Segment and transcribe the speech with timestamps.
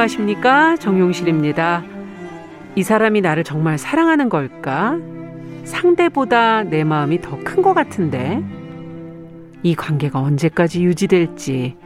[0.00, 1.82] 안녕하십니까 정용실입니다.
[2.74, 4.98] 이 사람이 나를 정말 사랑하는 걸까?
[5.64, 8.44] 상대보다 내 마음이 더 큰 것 같은데
[9.62, 11.76] 이 관계가 언제까지 유지될지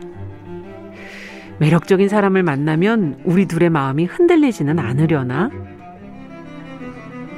[1.60, 5.51] 매력적인 사람을 만나면 우리 둘의 마음이 흔들리지는 않으려나?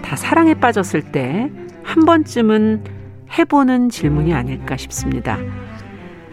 [0.02, 1.50] 다 사랑에 빠졌을 때
[1.82, 2.84] 한 번쯤은
[3.38, 5.36] 해보는 질문이 아닐까 싶습니다.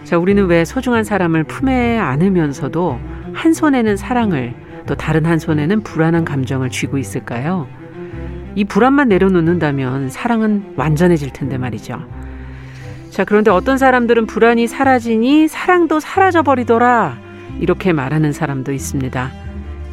[0.05, 4.53] 자, 우리는 왜 소중한 사람을 품에 안으면서도 한 손에는 사랑을
[4.85, 7.67] 또 다른 한 손에는 불안한 감정을 쥐고 있을까요?
[8.55, 12.01] 이 불안만 내려놓는다면 사랑은 완전해질 텐데 말이죠.
[13.09, 17.17] 자, 그런데 어떤 사람들은 불안이 사라지니 사랑도 사라져 버리더라.
[17.59, 19.31] 이렇게 말하는 사람도 있습니다.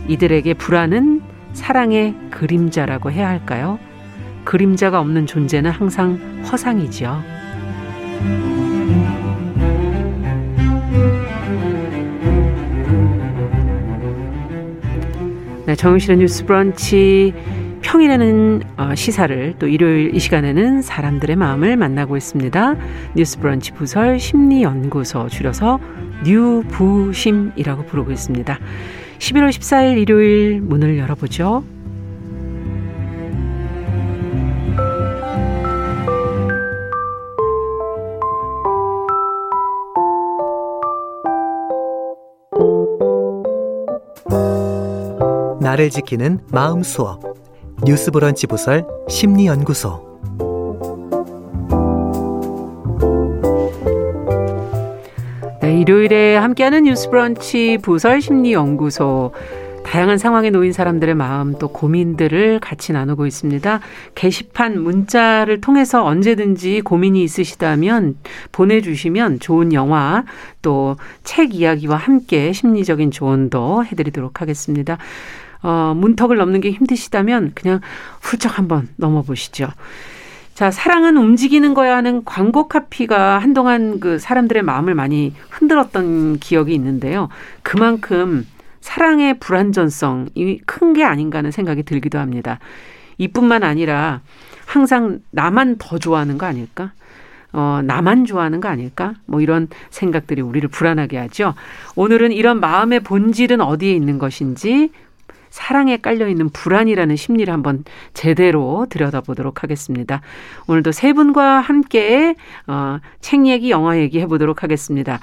[0.09, 3.79] 이들에게 불안은 사랑의 그림자라고 해야 할까요?
[4.45, 6.19] 그림자가 없는 존재는 항상
[6.51, 7.23] 허상이지요.
[15.67, 17.35] 네, 정용실의 뉴스 브런치
[17.83, 22.77] 평일에는 어, 시사를 또 일요일 이 시간에는 사람들의 마음을 만나고 있습니다.
[23.17, 25.81] 뉴스 브런치 부설 심리연구소 줄여서
[26.25, 28.59] 뉴부심이라고 부르고 있습니다.
[29.19, 31.65] 11월 14일 일요일 문을 열어보죠.
[45.77, 47.21] 나를 지키는 마음 수업
[47.85, 50.07] 뉴스 브런치 부설 심리 연구소
[55.61, 59.33] 네, 일요일에 함께하는 뉴스 브런치 부설 심리 연구소
[59.85, 63.81] 다양한 상황에 놓인 사람들의 마음 또 고민들을 같이 나누고 있습니다.
[64.17, 68.17] 게시판 문자를 통해서 언제든지 고민이 있으시다면
[68.51, 70.25] 보내주시면 좋은 영화
[70.63, 74.99] 또 책 이야기와 함께 심리적인 조언도 해드리도록 하겠습니다.
[75.67, 77.81] 어, 문턱을 넘는 게 힘드시다면 그냥
[78.21, 79.67] 훌쩍 한번 넘어보시죠.
[80.55, 87.29] 자, 사랑은 움직이는 거야 하는 광고 카피가 한동안 그 사람들의 마음을 많이 흔들었던 기억이 있는데요.
[87.65, 88.47] 그만큼
[88.81, 92.61] 사랑의 불안전성이 큰 게 아닌가 하는 생각이 들기도 합니다.
[93.19, 94.21] 이뿐만 아니라
[94.67, 96.93] 항상 나만 더 좋아하는 거 아닐까?
[97.53, 99.15] 어, 나만 좋아하는 거 아닐까?
[99.27, 101.55] 뭐 이런 생각들이 우리를 불안하게 하죠.
[101.97, 104.91] 오늘은 이런 마음의 본질은 어디에 있는 것인지
[105.51, 107.85] 사랑에 깔려 있는 불안이라는 심리를 한번
[108.15, 110.21] 제대로 들여다보도록 하겠습니다.
[110.67, 112.35] 오늘도 세 분과 함께
[112.67, 115.21] 어, 책 얘기, 영화 얘기 해보도록 하겠습니다.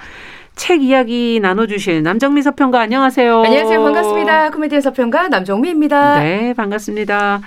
[0.56, 3.42] 책 이야기 나눠주실 남정미 서평가 안녕하세요.
[3.42, 3.82] 안녕하세요.
[3.82, 4.50] 반갑습니다.
[4.50, 6.20] 코미디의 서평가 남정미입니다.
[6.20, 7.40] 네, 반갑습니다.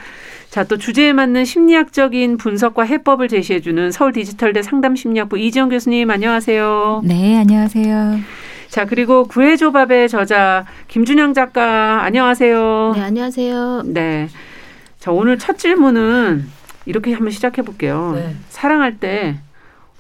[0.50, 7.02] 자, 또 주제에 맞는 심리학적인 분석과 해법을 제시해주는 서울 디지털대 상담심리학부 이지영 교수님 안녕하세요.
[7.04, 8.20] 네, 안녕하세요.
[8.70, 12.94] 자, 그리고 구해조밥의 저자 김준영 작가 안녕하세요.
[12.96, 13.84] 네, 안녕하세요.
[13.86, 14.28] 네.
[15.00, 16.48] 자, 오늘 첫 질문은
[16.86, 18.14] 이렇게 한번 시작해 볼게요.
[18.16, 18.36] 네.
[18.50, 19.40] 사랑할 때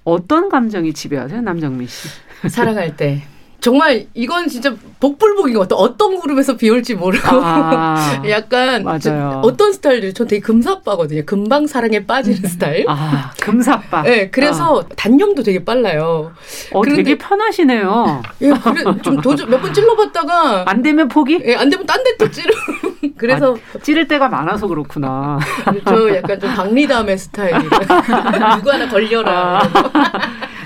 [0.04, 2.10] 어떤 감정이 지배하세요, 남정민 씨?
[2.50, 3.24] 사랑할 때.
[3.60, 5.80] 정말 이건 진짜 복불복인 것 같아요.
[5.80, 9.42] 어떤 그룹에서 비올지 모르고 아, 약간 맞아요.
[9.44, 11.24] 어떤 스타일들 전 되게 금사빠거든요.
[11.26, 12.48] 금방 사랑에 빠지는 음.
[12.48, 12.86] 스타일.
[12.88, 14.04] 아 금사빠.
[14.04, 14.94] 네, 그래서 아.
[14.96, 16.32] 단념도 되게 빨라요.
[16.72, 18.22] 어, 되게 편하시네요.
[18.42, 21.40] 예, 그래 좀 도저 몇번 찔러봤다가 안 되면 포기?
[21.44, 22.54] 예, 안 되면 딴 데 또 찌르.
[23.18, 25.40] 그래서 아, 찌를 때가 많아서 그렇구나.
[25.86, 27.70] 저 약간 좀 박리담의 스타일이에요.
[28.58, 29.62] 누구 하나 걸려라.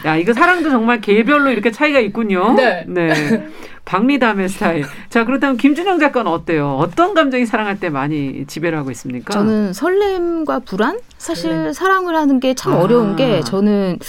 [0.04, 0.10] 아.
[0.10, 2.54] 야, 이거 사랑도 정말 개별로 이렇게 차이가 있군요.
[2.54, 2.84] 네.
[2.88, 3.14] 네.
[3.92, 4.86] 박리담의 스타일.
[5.10, 6.78] 자, 그렇다면 김준영 작가는 어때요?
[6.80, 9.34] 어떤 감정이 사랑할 때 많이 지배를 하고 있습니까?
[9.34, 10.98] 저는 설렘과 불안?
[11.18, 11.74] 사실 설렘.
[11.74, 12.78] 사랑을 하는 게참 아.
[12.80, 14.00] 어려운 게 저는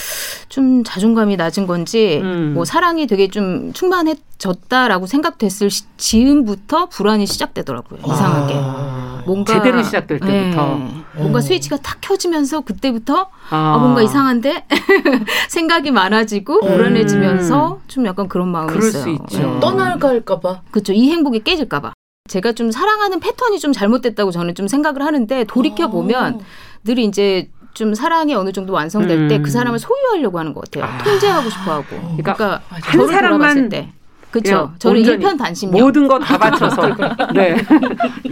[0.48, 2.52] 좀 자존감이 낮은 건지 음.
[2.54, 7.98] 뭐 사랑이 되게 좀 충만해졌다라고 생각됐을 즈음부터 불안이 시작되더라고요.
[8.06, 8.54] 이상하게.
[8.56, 9.02] 아.
[9.24, 11.04] 뭔가 제대로 시작될 때부터 네.
[11.16, 14.66] 뭔가 스위치가 탁 켜지면서 그때부터 아, 아 뭔가 이상한데
[15.48, 16.68] 생각이 많아지고 음.
[16.68, 19.02] 불안해지면서 좀 약간 그런 마음이 그럴 있어요.
[19.02, 19.38] 수 있죠.
[19.38, 19.60] 네.
[19.76, 20.62] 떠날까 할까봐.
[20.70, 20.92] 그렇죠.
[20.92, 21.92] 이 행복이 깨질까봐.
[22.28, 26.40] 제가 좀 사랑하는 패턴이 좀 잘못됐다고 저는 좀 생각을 하는데 돌이켜 보면
[26.84, 29.28] 늘 이제 좀 사랑이 어느 정도 완성될 음.
[29.28, 30.84] 때그 사람을 소유하려고 하는 것 같아요.
[30.92, 31.02] 아.
[31.02, 31.84] 통제하고 싶어 하고.
[31.88, 33.88] 그러니까, 그러니까 한 사람만 때.
[34.30, 34.72] 그렇죠.
[34.78, 35.72] 저는 일편단심요.
[35.72, 36.96] 모든 거 다 바쳐서.
[37.34, 37.54] 네.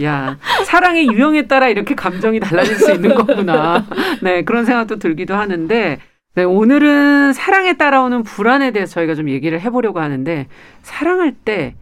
[0.03, 0.35] 야
[0.65, 3.85] 사랑의 유형에 따라 이렇게 감정이 달라질 수 있는 거구나.
[4.21, 5.99] 네 그런 생각도 들기도 하는데.
[6.33, 10.47] 네, 오늘은 사랑에 따라오는 불안에 대해서 저희가 좀 얘기를 해보려고 하는데
[10.81, 11.75] 사랑할 때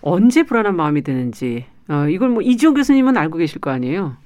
[0.00, 4.16] 언제 불안한 마음이 드는지 어, 이걸 뭐 이지호 교수님은 알고 계실 거 아니에요?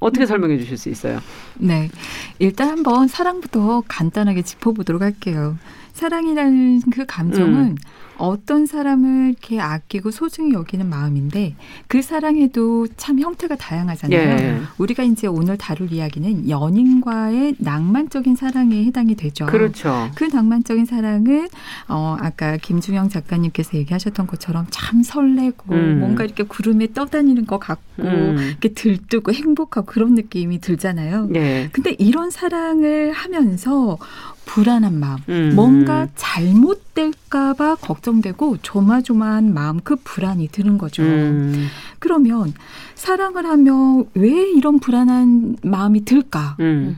[0.00, 1.18] 어떻게 설명해 주실 수 있어요?
[1.58, 1.90] 네.
[2.38, 5.58] 일단 한번 사랑부터 간단하게 짚어보도록 할게요.
[5.92, 7.76] 사랑이라는 그 감정은 음.
[8.20, 11.54] 어떤 사람을 이렇게 아끼고 소중히 여기는 마음인데
[11.86, 14.18] 그 사랑에도 참 형태가 다양하잖아요.
[14.18, 14.60] 예.
[14.78, 19.46] 우리가 이제 오늘 다룰 이야기는 연인과의 낭만적인 사랑에 해당이 되죠.
[19.46, 20.10] 그렇죠.
[20.14, 21.48] 그 낭만적인 사랑은
[21.88, 26.00] 어 아까 김중영 작가님께서 얘기하셨던 것처럼 참 설레고 음.
[26.00, 28.36] 뭔가 이렇게 구름에 떠다니는 것 같고 음.
[28.50, 31.30] 이렇게 들뜨고 행복하고 그런 느낌이 들잖아요.
[31.34, 31.70] 예.
[31.72, 33.98] 근데 이런 사랑을 하면서
[34.50, 35.52] 불안한 마음, 음.
[35.54, 41.02] 뭔가 잘못될까봐 걱정 되고 조마조마한 마음, 그 불안이 드는 거죠.
[41.02, 41.68] 음.
[41.98, 42.52] 그러면
[42.94, 46.56] 사랑을 하면 왜 이런 불안한 마음이 들까?
[46.60, 46.96] 음.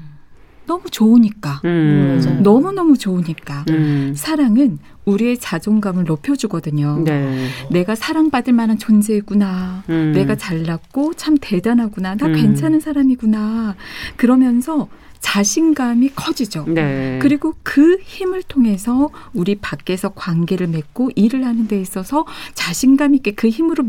[0.67, 1.61] 너무 좋으니까.
[1.65, 2.41] 음.
[2.43, 3.65] 너무너무 좋으니까.
[3.69, 4.13] 음.
[4.17, 7.03] 사랑은 우리의 자존감을 높여주거든요.
[7.05, 7.49] 네.
[7.71, 9.83] 내가 사랑받을 만한 존재구나.
[9.91, 10.13] 음.
[10.15, 12.15] 내가 잘났고 참 대단하구나.
[12.15, 12.33] 나 음.
[12.33, 13.75] 괜찮은 사람이구나.
[14.17, 14.89] 그러면서
[15.23, 16.67] 자신감이 커지죠.
[16.69, 17.19] 네.
[17.23, 23.49] 그리고 그 힘을 통해서 우리 밖에서 관계를 맺고 일을 하는 데 있어서 자신감 있게 그
[23.49, 23.85] 힘으로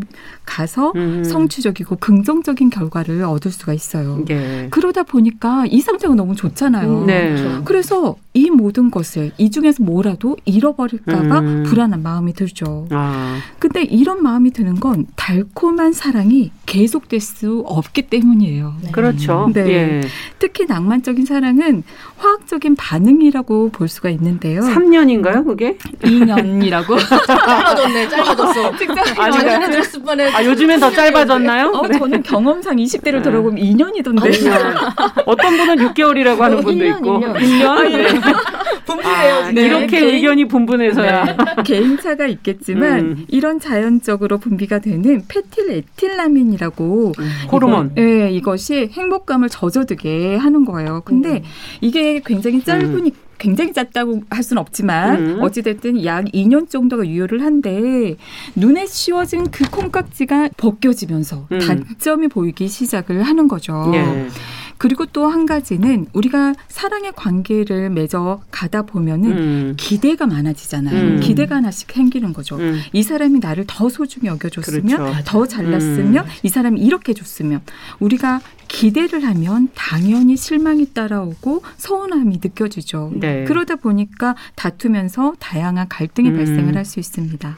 [0.46, 1.24] 가서 음.
[1.24, 4.24] 성취적이고 긍정적인 결과를 얻을 수가 있어요.
[4.26, 4.68] 네.
[4.70, 7.06] 그러다 보니까 이 상태가 너무 좋잖아요.
[7.06, 7.62] 네.
[7.66, 11.64] 그래서 이 모든 것을 이 중에서 뭐라도 잃어버릴까봐 음.
[11.64, 12.88] 불안한 마음이 들죠.
[12.92, 13.40] 아.
[13.60, 18.76] 근데 이런 마음이 드는 건 달콤한 사랑이 계속될 수 없기 때문이에요.
[18.82, 18.92] 네.
[18.92, 19.50] 그렇죠.
[19.54, 19.62] 네.
[19.68, 20.02] 예.
[20.40, 21.84] 특히 낭만적인 적인 사랑은
[22.18, 24.62] 화학적인 반응이라고 볼 수가 있는데요.
[24.62, 25.78] 3년인가요, 그게?
[26.02, 26.98] 2년이라고.
[27.28, 28.72] 짧아졌네, 짧아졌어.
[29.22, 30.36] 아닌가요?
[30.36, 31.68] 아, 요즘엔 더 짧아졌나요?
[31.68, 31.98] 어, 네.
[31.98, 33.22] 저는 경험상 20대로 네.
[33.22, 34.50] 돌아보면 2년이던데.
[34.50, 37.20] 아, 어떤 분은 6개월이라고 하는 분도 1년, 있고.
[37.20, 37.36] 1년?
[37.36, 37.90] 1년?
[37.92, 38.23] 네.
[38.86, 39.36] 분분해요.
[39.36, 39.66] 아, 네.
[39.66, 41.26] 이렇게 개인, 의견이 분분해서야.
[41.26, 41.36] 네.
[41.64, 43.26] 개인차가 있겠지만 음.
[43.28, 47.30] 이런 자연적으로 분비가 되는 페틸 에틸라민이라고 음.
[47.52, 47.94] 호르몬.
[47.96, 51.02] 네, 이것이 행복감을 젖어들게 하는 거예요.
[51.06, 51.44] 근데 음.
[51.82, 53.33] 이게 굉장히 짧으니 음.
[53.44, 55.44] 굉장히 짧다고 할 수는 없지만 음.
[55.44, 58.16] 어찌됐든 약 2년 정도가 유효를 한데
[58.56, 61.60] 눈에 씌워진 그 콩깍지가 벗겨지면서 음.
[61.60, 63.92] 단점이 보이기 시작을 하는 거죠.
[63.96, 64.30] 예.
[64.78, 69.74] 그리고 또 한 가지는 우리가 사랑의 관계를 맺어 가다 보면은 음.
[69.78, 70.96] 기대가 많아지잖아요.
[70.96, 71.20] 음.
[71.22, 72.58] 기대가 하나씩 생기는 거죠.
[72.58, 72.80] 음.
[72.92, 75.24] 이 사람이 나를 더 소중히 여겨줬으면, 그렇죠.
[75.26, 76.30] 더 잘났으면, 음.
[76.44, 77.62] 이 사람이 이렇게 해줬으면,
[78.00, 78.42] 우리가
[78.74, 83.12] 기대를 하면 당연히 실망이 따라오고 서운함이 느껴지죠.
[83.16, 83.44] 네.
[83.46, 86.38] 그러다 보니까 다투면서 다양한 갈등이 음.
[86.38, 87.58] 발생을 할 수 있습니다.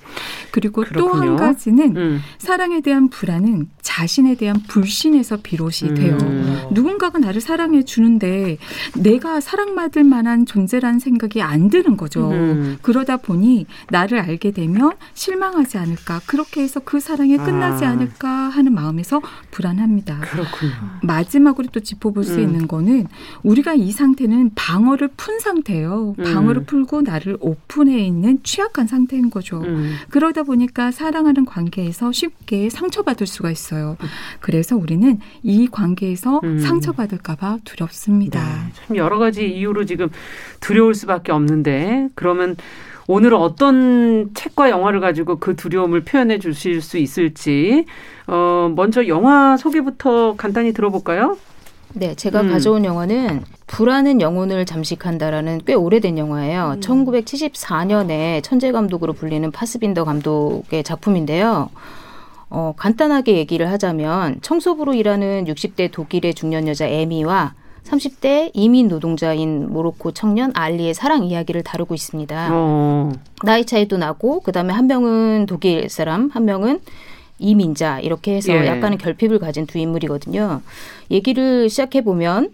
[0.52, 2.22] 그리고 또 한 가지는 음.
[2.38, 5.96] 사랑에 대한 불안은 자신에 대한 불신에서 비롯이 음.
[5.96, 6.18] 돼요.
[6.72, 8.58] 누군가가 나를 사랑해 주는데
[8.96, 12.30] 내가 사랑받을 만한 존재라는 생각이 안 드는 거죠.
[12.32, 12.78] 음.
[12.82, 17.92] 그러다 보니 나를 알게 되면 실망하지 않을까 그렇게 해서 그 사랑이 끝나지 아.
[17.92, 19.22] 않을까 하는 마음에서
[19.52, 20.20] 불안합니다.
[20.20, 20.74] 그렇군요.
[21.06, 22.40] 마지막으로 또 짚어볼 수 음.
[22.40, 23.07] 있는 거는
[23.44, 26.16] 우리가 이 상태는 방어를 푼 상태예요.
[26.18, 26.24] 음.
[26.24, 29.62] 방어를 풀고 나를 오픈해 있는 취약한 상태인 거죠.
[29.62, 29.96] 음.
[30.10, 33.98] 그러다 보니까 사랑하는 관계에서 쉽게 상처받을 수가 있어요.
[34.40, 36.60] 그래서 우리는 이 관계에서 음.
[36.60, 38.40] 상처받을까봐 두렵습니다.
[38.40, 38.72] 네.
[38.74, 40.10] 참 여러 가지 이유로 지금
[40.60, 42.56] 두려울 수밖에 없는데 그러면
[43.07, 47.85] 오늘은 어떤 책과 영화를 가지고 그 두려움을 표현해 주실 수 있을지
[48.28, 51.38] 어 먼저 영화 소개부터 간단히 들어볼까요?
[51.94, 52.52] 네, 제가 음.
[52.52, 56.74] 가져온 영화는 불안은 영혼을 잠식한다라는 꽤 오래된 영화예요.
[56.76, 56.80] 음.
[56.81, 61.69] 1974년에 천재 감독으로 불리는 파스빈더 감독의 작품인데요.
[62.50, 67.54] 어, 간단하게 얘기를 하자면 청소부로 일하는 60대 독일의 중년 여자 에미와
[67.85, 72.49] 30대 이민 노동자인 모로코 청년 알리의 사랑 이야기를 다루고 있습니다.
[72.51, 73.11] 어.
[73.44, 76.80] 나이 차이도 나고 그다음에 한 명은 독일 사람, 한 명은
[77.37, 78.65] 이민자 이렇게 해서 예.
[78.65, 80.61] 약간의 결핍을 가진 두 인물이거든요.
[81.11, 82.49] 얘기를 시작해 보면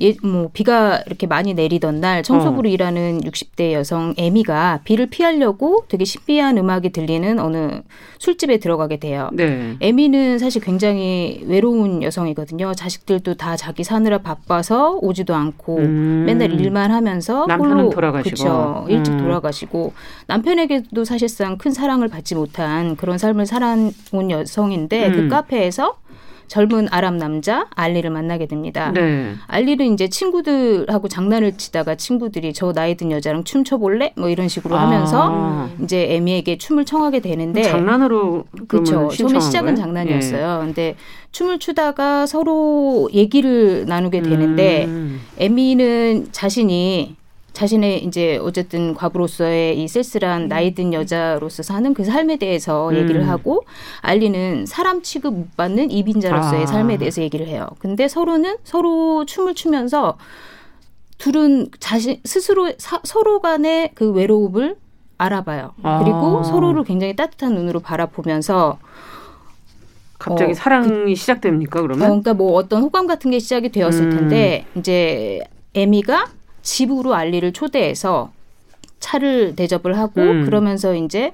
[0.00, 2.72] 예, 뭐 비가 이렇게 많이 내리던 날 청소부로 어.
[2.72, 7.82] 일하는 60대 여성 에미가 비를 피하려고 되게 신비한 음악이 들리는 어느
[8.18, 9.28] 술집에 들어가게 돼요.
[9.32, 9.76] 네.
[9.80, 12.74] 에미는 사실 굉장히 외로운 여성이거든요.
[12.74, 16.24] 자식들도 다 자기 사느라 바빠서 오지도 않고 음.
[16.26, 19.18] 맨날 일만 하면서 남편은 돌아가시고 그쵸, 일찍 음.
[19.18, 19.92] 돌아가시고
[20.26, 23.92] 남편에게도 사실상 큰 사랑을 받지 못한 그런 삶을 살아온
[24.30, 25.22] 여성인데 그 음.
[25.24, 25.96] 그 카페에서
[26.46, 28.92] 젊은 아랍 남자 알리를 만나게 됩니다.
[28.92, 29.34] 네.
[29.46, 34.12] 알리는 이제 친구들하고 장난을 치다가 친구들이 저 나이 든 여자랑 춤춰 볼래?
[34.16, 34.82] 뭐 이런 식으로 아.
[34.82, 39.08] 하면서 이제 에미에게 춤을 청하게 되는데 장난으로 그렇죠.
[39.08, 39.76] 처음에 시작은 거예요?
[39.76, 40.60] 장난이었어요.
[40.60, 40.66] 예.
[40.66, 40.96] 근데
[41.32, 45.20] 춤을 추다가 서로 얘기를 나누게 되는데 음.
[45.38, 47.16] 에미는 자신이
[47.54, 52.96] 자신의 이제 어쨌든 과부로서의 이 쓸쓸한 나이 든 여자로서 사는 그 삶에 대해서 음.
[52.96, 53.64] 얘기를 하고
[54.00, 56.66] 알리는 사람 취급 못 받는 이빈자로서의 아.
[56.66, 57.68] 삶에 대해서 얘기를 해요.
[57.78, 60.18] 근데 서로는 서로 춤을 추면서
[61.18, 64.76] 둘은 자신 스스로 사, 서로 간의 그 외로움을
[65.16, 65.74] 알아봐요.
[65.84, 66.00] 아.
[66.02, 68.78] 그리고 서로를 굉장히 따뜻한 눈으로 바라보면서
[70.18, 72.02] 갑자기 어, 사랑이 그, 시작됩니까 그러면?
[72.02, 74.10] 어, 그러니까 뭐 어떤 호감 같은 게 시작이 되었을 음.
[74.10, 75.40] 텐데 이제
[75.74, 76.26] 에미가
[76.64, 78.32] 집으로 알리를 초대해서
[78.98, 80.44] 차를 대접을 하고 음.
[80.46, 81.32] 그러면서 이제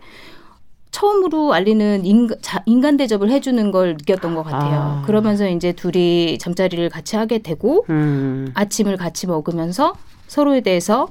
[0.91, 5.01] 처음으로 알리는 인간, 자, 인간 대접을 해주는 걸 느꼈던 것 같아요.
[5.01, 5.03] 아.
[5.07, 8.51] 그러면서 이제 둘이 잠자리를 같이 하게 되고 음.
[8.55, 9.95] 아침을 같이 먹으면서
[10.27, 11.09] 서로에 대해서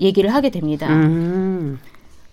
[0.00, 0.88] 얘기를 하게 됩니다.
[0.88, 1.80] 음.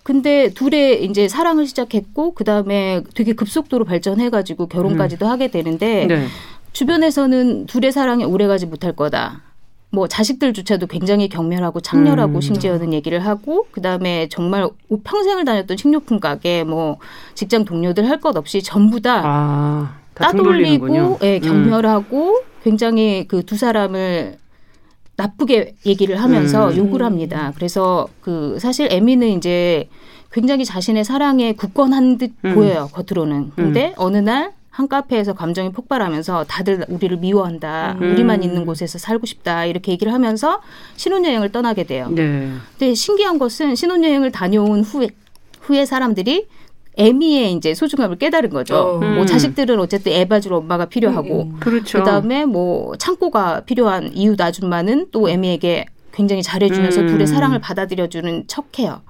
[0.04, 5.30] 근데 둘의 이제 사랑을 시작했고 그 다음에 되게 급속도로 발전해가지고 결혼까지도 음.
[5.30, 6.26] 하게 되는데 네.
[6.72, 9.47] 주변에서는 둘의 사랑이 오래가지 못할 거다.
[9.90, 12.40] 뭐 자식들조차도 굉장히 경멸하고 창렬하고 음.
[12.40, 14.68] 심지어는 얘기를 하고 그다음에 정말
[15.02, 16.98] 평생을 다녔던 식료품 가게 뭐
[17.34, 21.40] 직장 동료들 할 것 없이 전부 다, 아, 다 따돌리고 예, 음.
[21.40, 22.42] 경멸하고 음.
[22.64, 24.36] 굉장히 그 두 사람을
[25.16, 26.76] 나쁘게 얘기를 하면서 음.
[26.76, 27.52] 욕을 합니다.
[27.56, 29.88] 그래서 그 사실 에미는 이제
[30.30, 32.54] 굉장히 자신의 사랑에 굳건한 듯 음.
[32.54, 33.52] 보여요 겉으로는.
[33.56, 33.94] 근데 음.
[33.96, 37.96] 어느 날 한 카페에서 감정이 폭발하면서 다들 우리를 미워한다.
[38.00, 38.12] 음.
[38.12, 39.64] 우리만 있는 곳에서 살고 싶다.
[39.64, 40.60] 이렇게 얘기를 하면서
[40.94, 42.08] 신혼여행을 떠나게 돼요.
[42.10, 42.52] 네.
[42.78, 45.08] 근데 신기한 것은 신혼여행을 다녀온 후에
[45.62, 46.46] 후에 사람들이
[46.96, 48.76] 애미의 이제 소중함을 깨달은 거죠.
[48.76, 48.98] 어.
[49.00, 49.16] 음.
[49.16, 51.56] 뭐 자식들은 어쨌든 애 봐줄 엄마가 필요하고, 음.
[51.58, 51.98] 그렇죠.
[51.98, 57.06] 그다음에 뭐 창고가 필요한 이웃 아줌마는 또 애미에게 굉장히 잘해주면서 음.
[57.08, 59.00] 둘의 사랑을 받아들여주는 척해요.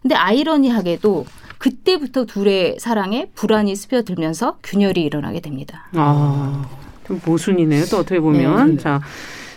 [0.00, 1.26] 근데 아이러니하게도
[1.58, 5.88] 그때부터 둘의 사랑에 불안이 스며들면서 균열이 일어나게 됩니다.
[5.94, 6.68] 아,
[7.06, 7.86] 좀 모순이네요.
[7.86, 8.76] 또 어떻게 보면.
[8.76, 8.82] 네.
[8.82, 9.00] 자.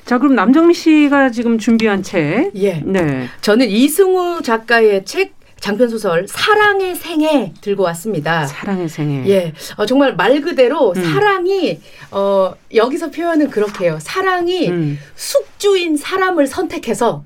[0.05, 2.51] 자, 그럼 남정미 씨가 지금 준비한 책.
[2.55, 2.81] 예.
[2.85, 3.27] 네.
[3.41, 8.47] 저는 이승우 작가의 책 장편 소설 사랑의 생애 들고 왔습니다.
[8.47, 9.29] 사랑의 생애.
[9.29, 11.03] 예, 어, 정말 말 그대로 음.
[11.03, 13.99] 사랑이 어, 여기서 표현은 그렇게 해요.
[14.01, 14.99] 사랑이 음.
[15.15, 17.23] 숙주인 사람을 선택해서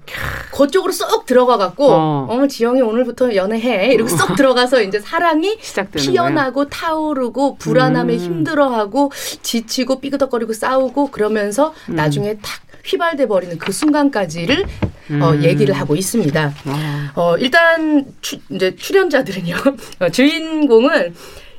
[0.52, 2.28] 그쪽으로 쏙 들어가 갖고 어.
[2.30, 4.36] 어, 지영이 오늘부터 연애해 이렇게 쏙 어.
[4.36, 5.58] 들어가서 이제 사랑이
[5.96, 6.70] 피어나고 거예요?
[6.70, 8.20] 타오르고 불안함에 음.
[8.20, 9.14] 힘들어하고
[9.44, 11.96] 지치고 삐그덕거리고 싸우고 그러면서 음.
[11.96, 15.22] 나중에 탁 휘발돼 버리는 그 순간까지를 어, 음.
[15.22, 16.54] 어, 얘기를 하고 있습니다.
[16.66, 17.12] 아.
[17.16, 19.56] 어, 일단 추, 이제 출연자들은요.
[20.00, 21.16] 어, 주인공은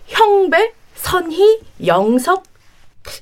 [0.06, 2.44] 형배, 선희, 영석,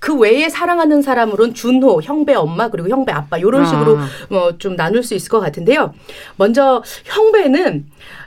[0.01, 4.09] 그 외에 사랑하는 사람으로는 준호, 형배 엄마 그리고 형배 아빠 이런 식으로 아.
[4.31, 5.93] 뭐좀 나눌 수 있을 것 같은데요.
[6.37, 7.87] 먼저 형배는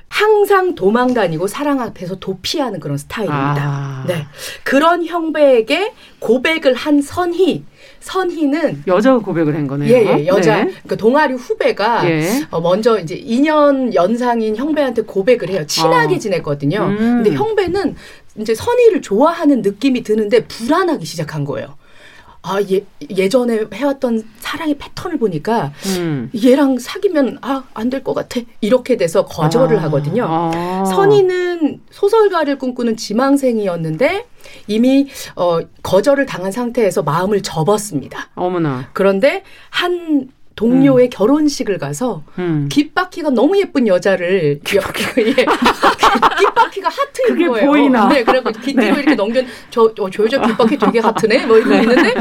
[0.10, 3.62] 항상 도망 다니고 사랑 앞에서 도피하는 그런 스타일입니다.
[3.62, 4.04] 아.
[4.08, 4.28] 네.
[4.64, 7.66] 그런 형배에게 고백을 한 선희
[8.00, 9.94] 선희는 여자 고백을 한 거네요.
[9.94, 10.58] 예, 예 여자.
[10.58, 10.72] 네.
[10.72, 12.48] 그러니까 동아리 후배가 예.
[12.50, 15.66] 어, 먼저 이제 2년 연상인 형배한테 고백을 해요.
[15.68, 16.20] 친하게 어.
[16.20, 16.80] 지냈거든요.
[16.80, 16.98] 음.
[17.24, 17.96] 근데 형배는
[18.38, 21.76] 이제 선희를 좋아하는 느낌이 드는데 불안하기 시작한 거예요.
[22.48, 26.32] 아, 예, 예전에 해왔던 사랑의 패턴을 보니까 음.
[26.46, 28.40] 얘랑 사귀면 아, 안 될 것 같아.
[28.62, 29.84] 이렇게 돼서 거절을 아.
[29.84, 30.26] 하거든요.
[30.30, 30.86] 아.
[30.86, 34.26] 선희는 소설가를 꿈꾸는 지망생이었는데
[34.68, 38.30] 이미 어, 거절을 당한 상태에서 마음을 접었습니다.
[38.36, 38.90] 어머나.
[38.94, 41.10] 그런데 한 동료의 음.
[41.12, 42.68] 결혼식을 가서 음.
[42.70, 45.34] 귓바퀴가 너무 예쁜 여자를 귓바퀴가 예.
[45.34, 47.68] 귓바퀴가 하트인 그게 거예요.
[47.68, 48.10] 보이나?
[48.10, 49.02] 네, 그래고 귀뒤로 네.
[49.02, 51.46] 이렇게 넘겨 저, 저, 저 여자 귓바퀴 되게 하트네.
[51.46, 51.82] 뭐 이러고 네.
[51.84, 52.14] 있는데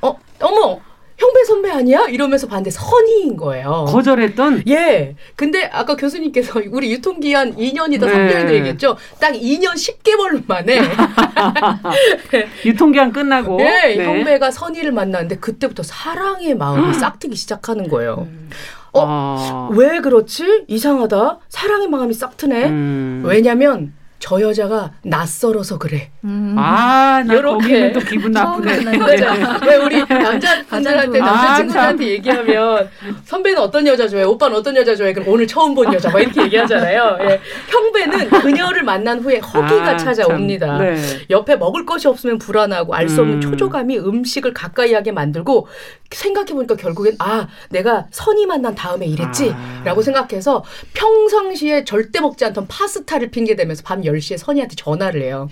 [0.00, 0.80] 어 어머
[1.24, 2.06] 형배 선배 아니야?
[2.08, 3.86] 이러면서 봤는데 선의인 거예요.
[3.88, 4.64] 거절했던?
[4.68, 5.16] 예.
[5.36, 8.12] 근데 아까 교수님께서 우리 유통기한 2년이다, 네.
[8.12, 8.96] 3년이다 얘기했죠.
[9.18, 10.80] 딱 2년 10개월 만에.
[12.66, 13.56] 유통기한 끝나고.
[13.56, 14.04] 네, 네.
[14.04, 18.28] 형배가 선의를 만났는데 그때부터 사랑의 마음이 싹트기 시작하는 거예요.
[18.30, 18.50] 음.
[18.92, 19.68] 어, 아.
[19.72, 20.64] 왜 그렇지?
[20.68, 21.38] 이상하다.
[21.48, 22.64] 사랑의 마음이 싹트네.
[22.66, 23.22] 음.
[23.24, 26.10] 왜냐면 저 여자가 낯설어서 그래.
[26.24, 26.54] 음.
[26.56, 28.78] 아, 나 이렇게 또 기분 나쁘네.
[29.66, 32.88] 왜 우리 남자 분들한테 남자친구들한테 아, 얘기하면
[33.26, 34.24] 선배는 어떤 여자 좋아해?
[34.24, 35.12] 오빠는 어떤 여자 좋아해?
[35.12, 37.18] 그럼 오늘 처음 본 여자 막 이렇게 얘기하잖아요.
[37.20, 37.40] 예.
[37.68, 40.78] 형배는 그녀를 만난 후에 허기가 아, 찾아옵니다.
[40.78, 40.96] 네.
[41.28, 43.40] 옆에 먹을 것이 없으면 불안하고 알 수 없는 음.
[43.42, 45.68] 초조감이 음식을 가까이 하게 만들고
[46.10, 50.02] 생각해 보니까 결국엔 아 내가 선이 만난 다음에 이랬지라고 아.
[50.02, 50.64] 생각해서
[50.94, 55.48] 평상시에 절대 먹지 않던 파스타를 핑계 대면서 밤 10시에 선이한테 전화를 해요.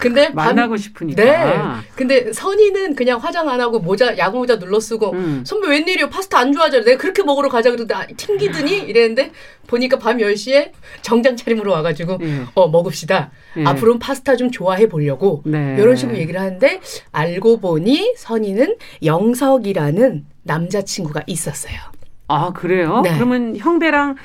[0.00, 1.22] 근데 만나고 밤, 싶으니까.
[1.22, 1.58] 네.
[1.94, 5.44] 근데 선이는 그냥 화장 안 하고 모자 야구 모자 눌러 쓰고 음.
[5.46, 6.08] 선배 웬일이요?
[6.10, 6.84] 파스타 안 좋아하잖아.
[6.84, 9.32] 내가 그렇게 먹으러 가자 그러는데 아, 튕기더니 이랬는데
[9.66, 10.70] 보니까 밤 10시에
[11.02, 12.42] 정장 차림으로 와 가지고 네.
[12.54, 13.30] 어 먹읍시다.
[13.56, 13.64] 네.
[13.64, 15.76] 앞으로는 파스타 좀 좋아해 보려고 네.
[15.78, 16.80] 이런 식으로 얘기를 하는데
[17.12, 21.76] 알고 보니 선이는 영석이라는 남자친구가 있었어요.
[22.28, 23.00] 아 그래요?
[23.02, 23.14] 네.
[23.14, 24.16] 그러면 형배랑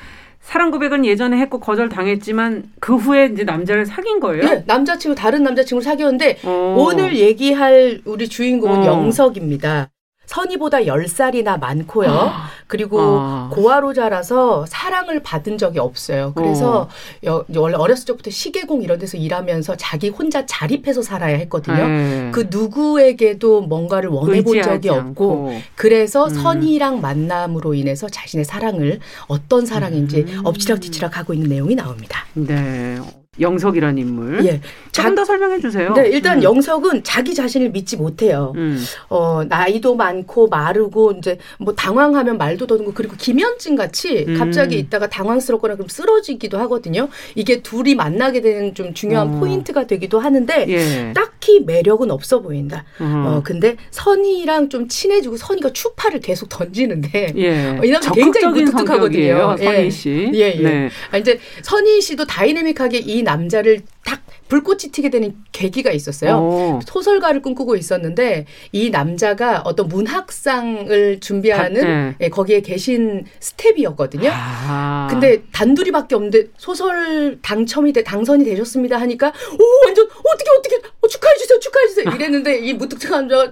[0.42, 4.42] 사랑 고백은 예전에 했고 거절 당했지만 그 후에 이제 남자를 사귄 거예요?
[4.44, 6.76] 네, 남자친구 다른 남자친구 사귀었는데 어.
[6.78, 8.86] 오늘 얘기할 우리 주인공은 어.
[8.86, 9.91] 영석입니다.
[10.32, 12.08] 선이보다 10살이나 많고요.
[12.10, 12.48] 아.
[12.66, 13.50] 그리고 아.
[13.52, 16.32] 고아로 자라서 사랑을 받은 적이 없어요.
[16.34, 16.88] 그래서
[17.26, 17.44] 어.
[17.54, 21.86] 원래 어렸을 적부터 시계공 이런 데서 일하면서 자기 혼자 자립해서 살아야 했거든요.
[21.86, 22.30] 네.
[22.32, 25.60] 그 누구에게도 뭔가를 원해 본 적이 없고 않고.
[25.74, 26.30] 그래서 음.
[26.30, 30.40] 선이랑 만남으로 인해서 자신의 사랑을 어떤 사랑인지 음.
[30.44, 32.24] 엎치락뒤치락 하고 있는 내용이 나옵니다.
[32.34, 32.98] 네.
[33.40, 34.44] 영석이라는 인물.
[34.44, 34.60] 예.
[34.92, 35.94] 조금 더 설명해 주세요.
[35.94, 36.42] 네, 일단 음.
[36.42, 38.52] 영석은 자기 자신을 믿지 못해요.
[38.56, 38.78] 음.
[39.08, 44.36] 어, 나이도 많고 마르고 이제 뭐 당황하면 말도 더듬고 그리고 김현진 같이 음.
[44.38, 47.08] 갑자기 있다가 당황스럽거나 그럼 쓰러지기도 하거든요.
[47.34, 49.40] 이게 둘이 만나게 되는 좀 중요한 어.
[49.40, 51.12] 포인트가 되기도 하는데 예.
[51.14, 52.84] 딱히 매력은 없어 보인다.
[53.00, 53.04] 어.
[53.38, 57.78] 어, 근데 선이랑 좀 친해지고 선이가 추파를 계속 던지는데 예.
[57.78, 59.56] 어, 이 남자 굉장히 무뚝하거든요.
[59.56, 59.88] 선희 예.
[59.90, 60.30] 씨.
[60.34, 60.62] 예, 예.
[60.62, 60.90] 네.
[61.10, 66.36] 아, 이제 선희 씨도 다이내믹하게 이 남자를 딱 불꽃이 튀게 되는 계기가 있었어요.
[66.36, 66.80] 오.
[66.84, 72.16] 소설가를 꿈꾸고 있었는데 이 남자가 어떤 문학상을 준비하는 네.
[72.20, 74.28] 예, 거기에 계신 스텝이었거든요.
[74.30, 75.08] 아.
[75.10, 81.36] 근데 단둘이밖에 없는데 소설 당첨이 돼 당선이 되셨습니다 하니까 오 완전 어떻게 어떻게 어, 축하해
[81.36, 83.50] 주세요 축하해 주세요 이랬는데 이 무뚝뚝한 남자가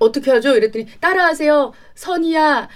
[0.00, 0.56] 어떻게 하죠?
[0.56, 1.72] 이랬더니 따라하세요.
[1.94, 2.68] 선이야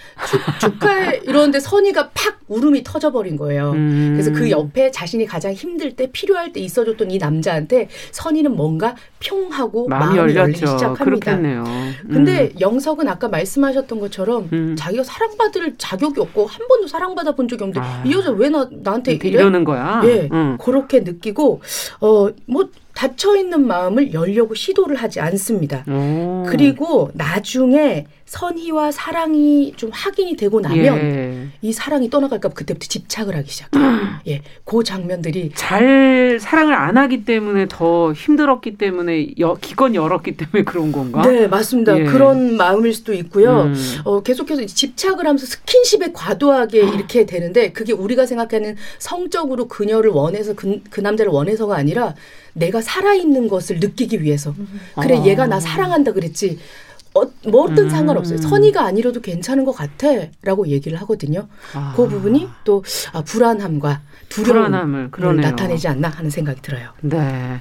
[0.61, 3.73] 축, 하해 이러는데 선이가 팍 울음이 터져버린 거예요.
[3.73, 4.11] 음.
[4.13, 9.89] 그래서 그 옆에 자신이 가장 힘들 때 필요할 때 있어줬던 이 남자한테 선이는 뭔가 평하고
[9.89, 11.05] 마음이, 마음이 열리기 시작합니다.
[11.05, 11.65] 그렇겠네요.
[12.03, 12.61] 근데 음.
[12.61, 14.77] 영석은 아까 말씀하셨던 것처럼 음.
[14.79, 18.03] 자기가 사랑받을 자격이 없고 한 번도 사랑받아 본 적이 없는데 아.
[18.05, 19.31] 이 여자 왜 나, 나한테 이래?
[19.41, 20.03] 이러는 거야?
[20.05, 20.29] 예.
[20.31, 20.59] 음.
[20.61, 21.63] 그렇게 느끼고
[22.01, 25.85] 어 뭐 닫혀 있는 마음을 열려고 시도를 하지 않습니다.
[25.89, 26.45] 오.
[26.49, 31.49] 그리고 나중에 선의와 사랑이 좀 확인이 되고 나면 예.
[31.61, 33.85] 이 사랑이 떠나갈까 봐 그때부터 집착을 하기 시작해요.
[34.29, 40.65] 예, 그 장면들이 잘 사랑을 안 하기 때문에 더 힘들었기 때문에 여, 기껏 열었기 때문에
[40.65, 41.23] 그런 건가?
[41.27, 41.99] 네, 맞습니다.
[41.99, 42.05] 예.
[42.05, 43.65] 그런 마음일 수도 있고요.
[43.65, 43.75] 음.
[44.05, 46.87] 어, 계속해서 집착을 하면서 스킨십에 과도하게 어.
[46.87, 52.15] 이렇게 되는데 그게 우리가 생각하는 성적으로 그녀를 원해서 그, 그 남자를 원해서가 아니라
[52.55, 54.55] 내가 살아있는 것을 느끼기 위해서.
[55.01, 55.25] 그래, 아.
[55.25, 56.59] 얘가 나 사랑한다 그랬지.
[57.15, 57.91] 어, 뭐든 음.
[57.91, 58.39] 상관없어요.
[58.39, 60.09] 선의가 아니라도 괜찮은 것 같아
[60.43, 61.47] 라고 얘기를 하거든요.
[61.73, 61.93] 아.
[61.95, 66.91] 그 부분이 또 아, 불안함과 두려움을 나타내지 않나 하는 생각이 들어요.
[67.03, 67.61] 네.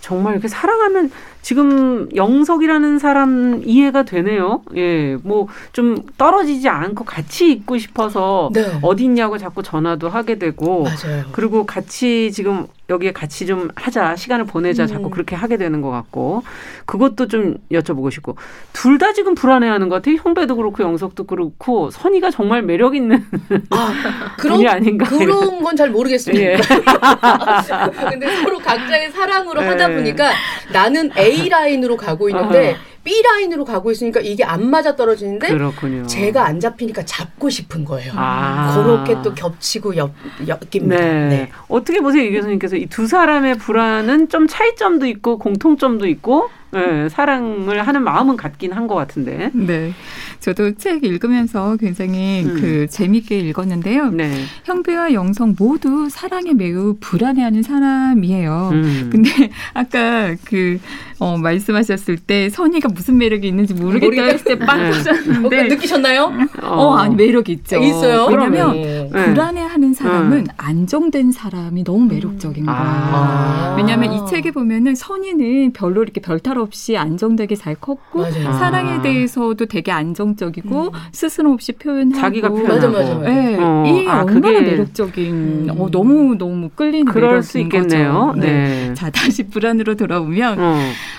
[0.00, 1.10] 정말 이렇게 사랑하면
[1.44, 4.62] 지금 영석이라는 사람 이해가 되네요.
[4.76, 8.64] 예, 뭐 좀 떨어지지 않고 같이 있고 싶어서 네.
[8.82, 11.24] 어디 있냐고 자꾸 전화도 하게 되고, 맞아요.
[11.32, 14.86] 그리고 같이 지금 여기에 같이 좀 하자 시간을 보내자 음.
[14.86, 16.42] 자꾸 그렇게 하게 되는 것 같고
[16.84, 18.36] 그것도 좀 여쭤보고 싶고
[18.74, 23.24] 둘 다 지금 불안해하는 것 같아요 형배도 그렇고 영석도 그렇고 선이가 정말 매력 있는
[23.70, 23.92] 아,
[24.38, 26.44] 그런, 분이 아닌가 그런 건 잘 모르겠습니다.
[26.44, 26.56] 예.
[28.10, 29.66] 근데 서로 각자의 사랑으로 예.
[29.68, 30.30] 하다 보니까
[30.72, 32.76] 나는 A 라인으로 가고 있는데 아.
[33.04, 36.06] B 라인으로 가고 있으니까 이게 안 맞아 떨어지는데 그렇군요.
[36.06, 38.12] 제가 안 잡히니까 잡고 싶은 거예요.
[38.16, 38.74] 아.
[38.82, 40.12] 그렇게 또 겹치고 엮,
[40.48, 40.96] 엮입니다.
[40.96, 41.28] 네.
[41.28, 41.50] 네.
[41.68, 47.86] 어떻게 보세요, 이 교수님께서 이 두 사람의 불안은 좀 차이점도 있고 공통점도 있고 네, 사랑을
[47.86, 49.50] 하는 마음은 같긴 한 것 같은데.
[49.54, 49.92] 네.
[50.40, 52.58] 저도 책 읽으면서 굉장히 음.
[52.60, 54.10] 그 재밌게 읽었는데요.
[54.10, 54.30] 네.
[54.64, 58.70] 형배와 영성 모두 사랑에 매우 불안해하는 사람이에요.
[58.74, 59.08] 음.
[59.10, 59.30] 근데
[59.72, 60.78] 아까 그
[61.18, 64.90] 어, 말씀하셨을 때 선이가 무슨 매력이 있는지 모르겠다 했을 때빵 네.
[64.90, 66.32] 터졌는데 어, 느끼셨나요?
[66.62, 67.78] 어, 아니 매력이 있죠.
[67.78, 68.26] 있어요.
[68.26, 69.08] 왜냐하면 네.
[69.10, 70.46] 불안해하는 사람은 음.
[70.58, 72.78] 안정된 사람이 너무 매력적인 거예요.
[72.78, 73.74] 아.
[73.78, 78.52] 왜냐하면 이 책에 보면은 선이는 별로 이렇게 별탈 없이 안정되게 잘 컸고 맞아요.
[78.52, 79.02] 사랑에 아.
[79.02, 80.90] 대해서도 되게 안정적이고 음.
[81.12, 83.18] 스스럼 없이 표현하고 자기가 표현하고 맞아 맞아.
[83.18, 83.56] 네.
[83.60, 83.84] 어.
[83.86, 85.76] 이 아, 얼마나 매력적인 음.
[85.78, 88.26] 어, 너무 너무 끌리는 그럴 수 있겠네요.
[88.28, 88.40] 거죠.
[88.40, 88.46] 네.
[88.88, 88.94] 네.
[88.94, 90.78] 자 다시 불안으로 돌아오면 어.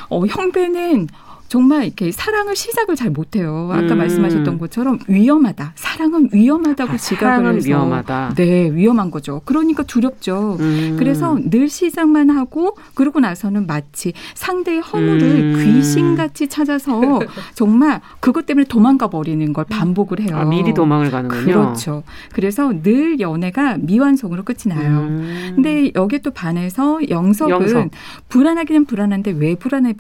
[0.10, 1.08] 어, 형배는
[1.48, 3.70] 정말 이렇게 사랑을 시작을 잘 못해요.
[3.72, 3.98] 아까 음.
[4.00, 5.74] 말씀하셨던 것처럼 위험하다.
[5.76, 8.34] 사랑은 위험하다고 아, 지각을 해서 위험하다.
[8.36, 9.42] 네, 위험한 거죠.
[9.46, 10.58] 그러니까 두렵죠.
[10.60, 10.96] 음.
[10.98, 15.64] 그래서 늘 시작만 하고 그러고 나서는 마치 상대의 허물을 음.
[15.64, 17.22] 귀신같이 찾아서
[17.54, 20.38] 정말 그것 때문에 도망가 버리는 걸 반복을 해요.
[20.38, 21.44] 아, 미리 도망을 가는군요.
[21.44, 22.04] 그렇죠.
[22.34, 25.02] 그래서 늘 연애가 미완성으로 끝이 나요.
[25.02, 25.52] 음.
[25.56, 27.90] 근데 여기에 또 반해서 영석은 영석.
[28.30, 29.94] 불안하기는 불안한데 왜 불안해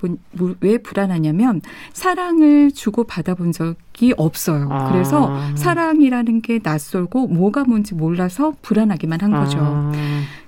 [0.62, 1.62] 왜 불안하냐면 뭐냐면
[1.94, 4.70] 사랑을 주고 받아본 적이 없어요.
[4.72, 4.92] 아.
[4.92, 9.60] 그래서 사랑이라는 게 낯설고 뭐가 뭔지 몰라서 불안하기만 한 거죠.
[9.62, 9.92] 아.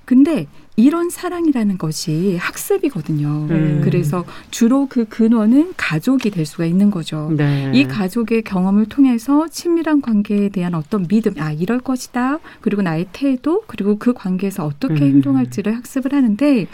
[0.06, 0.48] 근데
[0.78, 3.48] 이런 사랑이라는 것이 학습이거든요.
[3.50, 3.82] 음.
[3.84, 7.34] 그래서 주로 그 근원은 가족이 될 수가 있는 거죠.
[7.36, 7.72] 네.
[7.74, 12.38] 이 가족의 경험을 통해서 친밀한 관계에 대한 어떤 믿음, 아, 이럴 것이다.
[12.62, 15.16] 그리고 나의 태도, 그리고 그 관계에서 어떻게 음.
[15.16, 16.68] 행동할지를 학습을 하는데,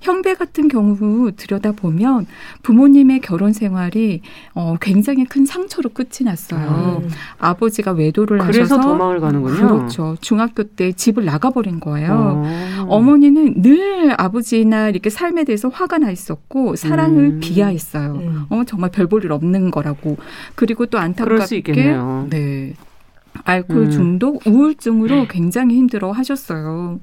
[0.00, 2.26] 형배 같은 경우 들여다보면
[2.62, 4.22] 부모님의 결혼 생활이
[4.54, 7.02] 어, 굉장히 큰 상처로 끝이 났어요.
[7.04, 7.10] 음.
[7.38, 9.56] 아버지가 외도를 그래서 하셔서 도망을 가는군요.
[9.56, 10.16] 그렇죠.
[10.20, 12.42] 중학교 때 집을 나가버린 거예요.
[12.44, 12.86] 어.
[12.88, 17.40] 어머니는 늘 아버지나 이렇게 삶에 대해서 화가 나 있었고 사랑을 음.
[17.40, 18.12] 비하했어요.
[18.14, 18.44] 음.
[18.50, 20.16] 어, 정말 별 볼 일 없는 거라고.
[20.54, 21.62] 그리고 또 안타깝게
[22.30, 22.74] 네.
[23.44, 23.90] 알코올 음.
[23.90, 25.28] 중독, 우울증으로 네.
[25.28, 27.00] 굉장히 힘들어 하셨어요.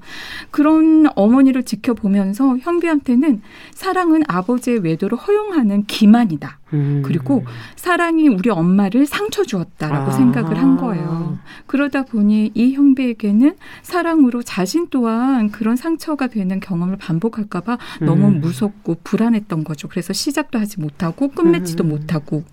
[0.50, 6.58] 그런 어머니를 지켜보면서 형비한테는 사랑은 아버지의 외도를 허용하는 기만이다.
[6.74, 7.02] 음.
[7.04, 7.44] 그리고
[7.76, 10.10] 사랑이 우리 엄마를 상처 주었다라고 아.
[10.10, 11.38] 생각을 한 거예요.
[11.66, 18.06] 그러다 보니 이 형비에게는 사랑으로 자신 또한 그런 상처가 되는 경험을 반복할까봐 음.
[18.06, 19.88] 너무 무섭고 불안했던 거죠.
[19.88, 21.88] 그래서 시작도 하지 못하고 끝맺지도 음.
[21.88, 22.44] 못하고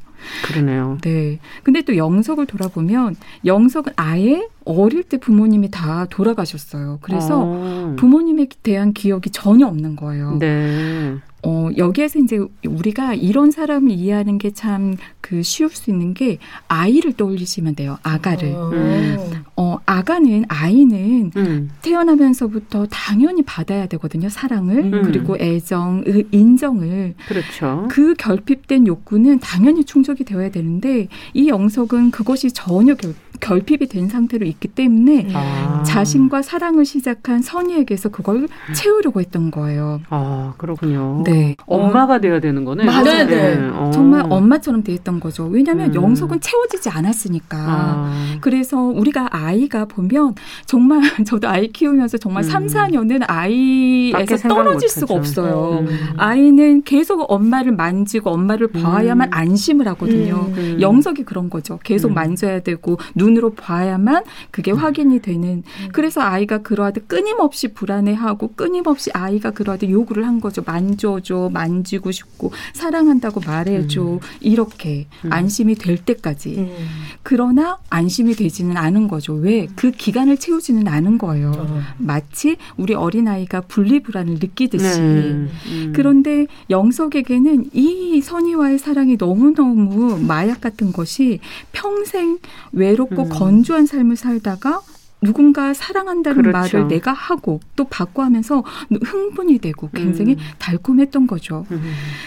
[0.43, 0.97] 그러네요.
[1.01, 1.39] 네.
[1.63, 6.99] 근데 또 영석을 돌아보면 영석은 아예 어릴 때 부모님이 다 돌아가셨어요.
[7.01, 7.95] 그래서 어.
[7.97, 10.38] 부모님에 대한 기억이 전혀 없는 거예요.
[10.39, 11.15] 네.
[11.47, 17.13] 어, 여기에서 이제 우리가 이런 사람을 이해하는 게 참 그 쉬울 수 있는 게 아이를
[17.13, 17.97] 떠올리시면 돼요.
[18.04, 18.49] 아가를.
[18.49, 19.43] 어, 음.
[19.58, 21.71] 어 아가는 아이는 음.
[21.82, 24.30] 태어나면서부터 당연히 받아야 되거든요.
[24.30, 25.01] 사랑을 음.
[25.04, 27.15] 그리고 애정, 인정을.
[27.28, 27.88] 그렇죠.
[27.89, 34.45] 그 결핍된 욕구는 당연히 충족이 되어야 되는데 이 영석은 그것이 전혀 결, 결핍이 된 상태로
[34.45, 35.84] 있기 때문에 아.
[35.84, 40.02] 자신과 사랑을 시작한 선희에게서 그걸 채우려고 했던 거예요.
[40.10, 41.24] 아 그렇군요.
[41.26, 42.86] 네, 엄마가 돼야 되는 거네.
[42.86, 43.04] 맞아요.
[43.04, 43.56] 네.
[43.56, 43.69] 네.
[43.74, 43.91] 어.
[43.93, 45.45] 정말 엄마처럼 돼있던 거죠.
[45.45, 45.95] 왜냐하면 음.
[45.95, 47.58] 영석은 채워지지 않았으니까.
[47.58, 48.38] 아.
[48.41, 52.50] 그래서 우리가 아이가 보면 정말 저도 아이 키우면서 정말 음.
[52.50, 55.80] 3, 4년은 아이에서 떨어질 수가 없어요.
[55.82, 55.88] 음.
[56.17, 59.34] 아이는 계속 엄마를 만지고 엄마를 봐야만 음.
[59.34, 60.52] 안심을 하거든요.
[60.58, 60.78] 음.
[60.80, 61.80] 영석이 그런 거죠.
[61.84, 62.13] 계속 음.
[62.13, 64.77] 만져야 되고 눈 으로 봐야만 그게 음.
[64.77, 65.63] 확인이 되는.
[65.65, 65.89] 음.
[65.91, 70.63] 그래서 아이가 그러하듯 끊임없이 불안해하고 끊임없이 아이가 그러하듯 요구를 한 거죠.
[70.65, 74.19] 만져줘, 만지고 싶고 사랑한다고 말해줘 음.
[74.41, 75.33] 이렇게 음.
[75.33, 76.55] 안심이 될 때까지.
[76.57, 76.75] 음.
[77.23, 79.33] 그러나 안심이 되지는 않은 거죠.
[79.33, 79.67] 왜?
[79.75, 81.51] 그 기간을 채우지는 않은 거예요.
[81.55, 81.81] 어.
[81.97, 85.01] 마치 우리 어린 아이가 분리불안을 느끼듯이.
[85.01, 85.47] 네.
[85.93, 91.39] 그런데 영석에게는 이 선의와의 사랑이 너무 너무 마약 같은 것이
[91.71, 92.39] 평생
[92.71, 93.30] 외롭고 음.
[93.30, 94.82] 건조한 삶을 살다가
[95.25, 96.77] 누군가 사랑한다는 그렇죠.
[96.77, 98.63] 말을 내가 하고 또 받고 하면서
[99.03, 100.38] 흥분이 되고 굉장히 음.
[100.59, 101.65] 달콤했던 거죠.
[101.71, 101.81] 음.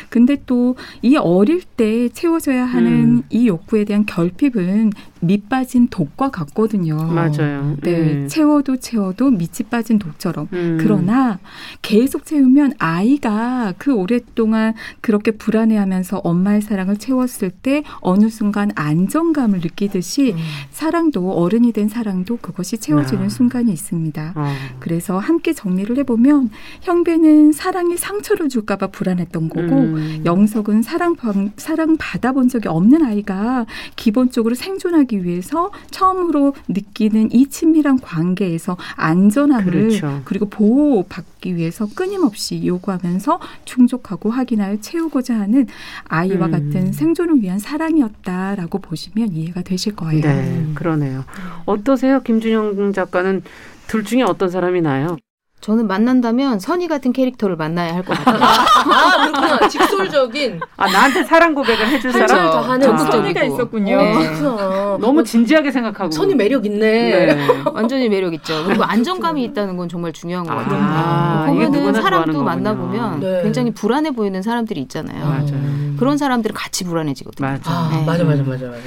[0.09, 3.23] 근데 또 이 어릴 때 채워져야 하는 음.
[3.31, 6.97] 이 욕구에 대한 결핍은 밑 빠진 독과 같거든요.
[6.97, 7.77] 맞아요.
[7.83, 8.29] 네, 음.
[8.29, 10.49] 채워도 채워도 밑이 빠진 독처럼.
[10.53, 10.79] 음.
[10.81, 11.39] 그러나
[11.83, 20.33] 계속 채우면 아이가 그 오랫동안 그렇게 불안해하면서 엄마의 사랑을 채웠을 때 어느 순간 안정감을 느끼듯이
[20.33, 20.39] 음.
[20.71, 23.29] 사랑도 어른이 된 사랑도 그것이 채워지는 아.
[23.29, 24.33] 순간이 있습니다.
[24.35, 24.55] 아.
[24.79, 26.51] 그래서 함께 정리를 해보면
[26.83, 30.23] 형배는 사랑이 상처를 줄까봐 불안했던 거고 음.
[30.25, 31.17] 영석은 사랑
[31.57, 39.73] 사랑 받아본 적이 없는 아이가 기본적으로 생존하기 하기 위해서 처음으로 느끼는 이 친밀한 관계에서 안전함을
[39.73, 40.21] 그렇죠.
[40.25, 45.67] 그리고 보호받기 위해서 끊임없이 요구하면서 충족하고 확인하여 채우고자 하는
[46.05, 46.51] 아이와 음.
[46.53, 50.21] 같은 생존을 위한 사랑이었다라고 보시면 이해가 되실 거예요.
[50.21, 51.25] 네, 그러네요.
[51.65, 53.43] 어떠세요, 김준영 작가는
[53.87, 55.17] 둘 중에 어떤 사람이 나요?
[55.61, 58.39] 저는 만난다면 선희 같은 캐릭터를 만나야 할 것 같아요.
[58.41, 59.69] 아, 그렇구나.
[59.69, 60.61] 직설적인.
[60.77, 62.29] 아, 나한테 사랑 고백을 해줄 사람?
[62.29, 63.97] 더 하는 선희가 있었군요.
[63.97, 64.41] 네.
[64.45, 66.13] 어, 너무 진지하게 생각하고.
[66.13, 67.35] 선희 매력 있네.
[67.35, 67.63] 네.
[67.75, 68.65] 완전히 매력 있죠.
[68.67, 70.79] 그리고 안정감이 있다는 건 정말 중요한 것 같아요.
[70.81, 73.43] 아, 보면은 사람도 만나보면 네.
[73.43, 75.25] 굉장히 불안해 보이는 사람들이 있잖아요.
[75.27, 75.97] 맞아요.
[75.99, 77.49] 그런 사람들은 같이 불안해지거든요.
[77.49, 77.71] 맞아.
[77.73, 78.05] 아, 네.
[78.07, 78.79] 맞아, 맞아, 맞아, 맞아.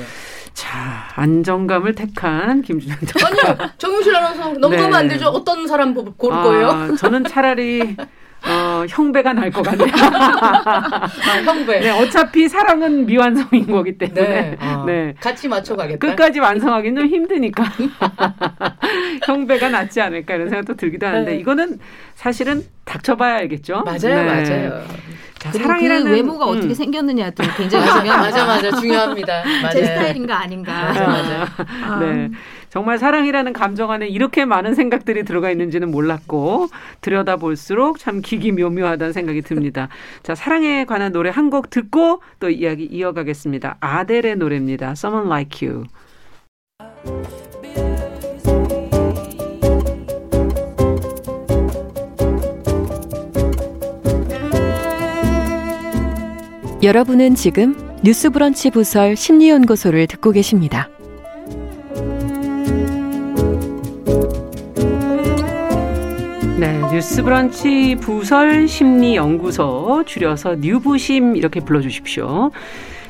[0.62, 2.62] 자, 안정감을 택한
[3.08, 3.28] 작가.
[3.28, 4.98] 아니요, 정용실 아나운서 넘어가면 네.
[4.98, 5.30] 안 되죠.
[5.30, 6.96] 어떤 사람 고를 아, 거예요?
[6.98, 7.96] 저는 차라리
[8.44, 9.88] 어, 형배가 날 것 같네요.
[9.94, 11.10] 아,
[11.46, 11.80] 형배.
[11.80, 14.22] 네, 어차피 사랑은 미완성인 거기 때문에.
[14.22, 14.58] 네.
[14.60, 15.14] 아, 네.
[15.20, 16.00] 같이 맞춰가겠다.
[16.08, 17.64] 끝까지 완성하기는 힘드니까.
[19.26, 21.38] 형배가 낫지 않을까 이런 생각도 들기도 하는데, 네.
[21.38, 21.80] 이거는
[22.16, 23.84] 사실은 닥쳐봐야 알겠죠?
[23.86, 24.24] 맞아요, 네.
[24.26, 24.84] 맞아요.
[25.38, 26.58] 자, 사랑이라는 그 외모가 음.
[26.58, 28.18] 어떻게 생겼느냐도 굉장히 중요합니다.
[28.18, 29.44] 맞아, 맞아, 중요합니다.
[29.64, 29.72] 맞아요.
[29.74, 30.72] 제 스타일인가 아닌가.
[30.86, 31.48] 맞아, 맞아.
[31.84, 32.00] 아.
[32.00, 32.30] 네.
[32.72, 36.70] 정말 사랑이라는 감정 안에 이렇게 많은 생각들이 들어가 있는지는 몰랐고
[37.02, 39.90] 들여다 볼수록 참 기기묘묘하다는 생각이 듭니다.
[40.24, 43.76] 자, 사랑에 관한 노래 한 곡 듣고 또 이야기 이어가겠습니다.
[43.82, 44.92] 아델의 노래입니다.
[44.92, 45.84] Someone Like You.
[56.84, 60.90] 여러분은 지금 뉴스브런치 부설 심리연구소를 듣고 계십니다.
[66.92, 72.52] 뉴스 브런치 부설 심리 연구소 줄여서 뉴부심 이렇게 불러 주십시오.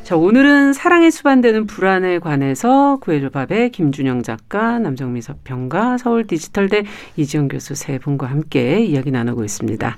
[0.04, 6.84] 자, 오늘은 사랑에 수반되는 불안에 관해서 구해줄 밥의 김준영 작가, 남정미 서평가, 서울 디지털대
[7.18, 9.98] 이지영 교수 세 분과 함께 이야기 나누고 있습니다.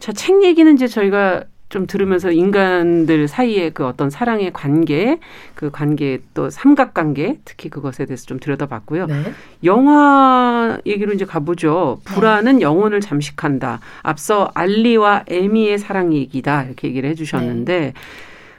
[0.00, 5.20] 자, 책 얘기는 이제 저희가 좀 들으면서 인간들 사이의 그 어떤 사랑의 관계,
[5.54, 9.06] 그 관계 또 삼각관계, 특히 그것에 대해서 좀 들여다봤고요.
[9.06, 9.32] 네.
[9.62, 12.00] 영화 얘기로 이제 가보죠.
[12.04, 12.62] 불안은 네.
[12.62, 13.78] 영혼을 잠식한다.
[14.02, 17.92] 앞서 알리와 에미의 사랑 얘기다 이렇게 얘기를 해주셨는데, 네.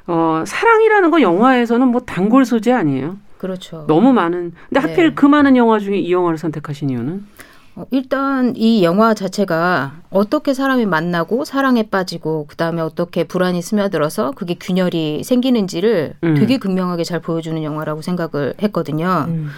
[0.08, 3.18] 어 사랑이라는 거 영화에서는 뭐 단골 소재 아니에요?
[3.38, 3.86] 그렇죠.
[3.88, 4.54] 너무 많은.
[4.70, 5.14] 근데 하필 네.
[5.14, 7.26] 그 많은 영화 중에 이 영화를 선택하신 이유는?
[7.76, 14.56] 어, 일단 이 영화 자체가 어떻게 사람이 만나고 사랑에 빠지고 그다음에 어떻게 불안이 스며들어서 그게
[14.56, 16.36] 균열이 생기는지를 음.
[16.36, 19.26] 되게 극명하게 잘 보여주는 영화라고 생각을 했거든요.
[19.28, 19.50] 음.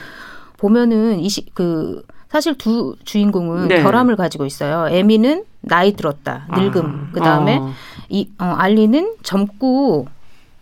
[0.57, 3.83] 보면은 이시 그 사실 두 주인공은 네.
[3.83, 4.87] 결함을 가지고 있어요.
[4.89, 7.09] 에미는 나이 들었다, 늙음.
[7.09, 7.13] 아.
[7.13, 7.71] 그다음에 어.
[8.09, 10.07] 이 어, 알리는 젊고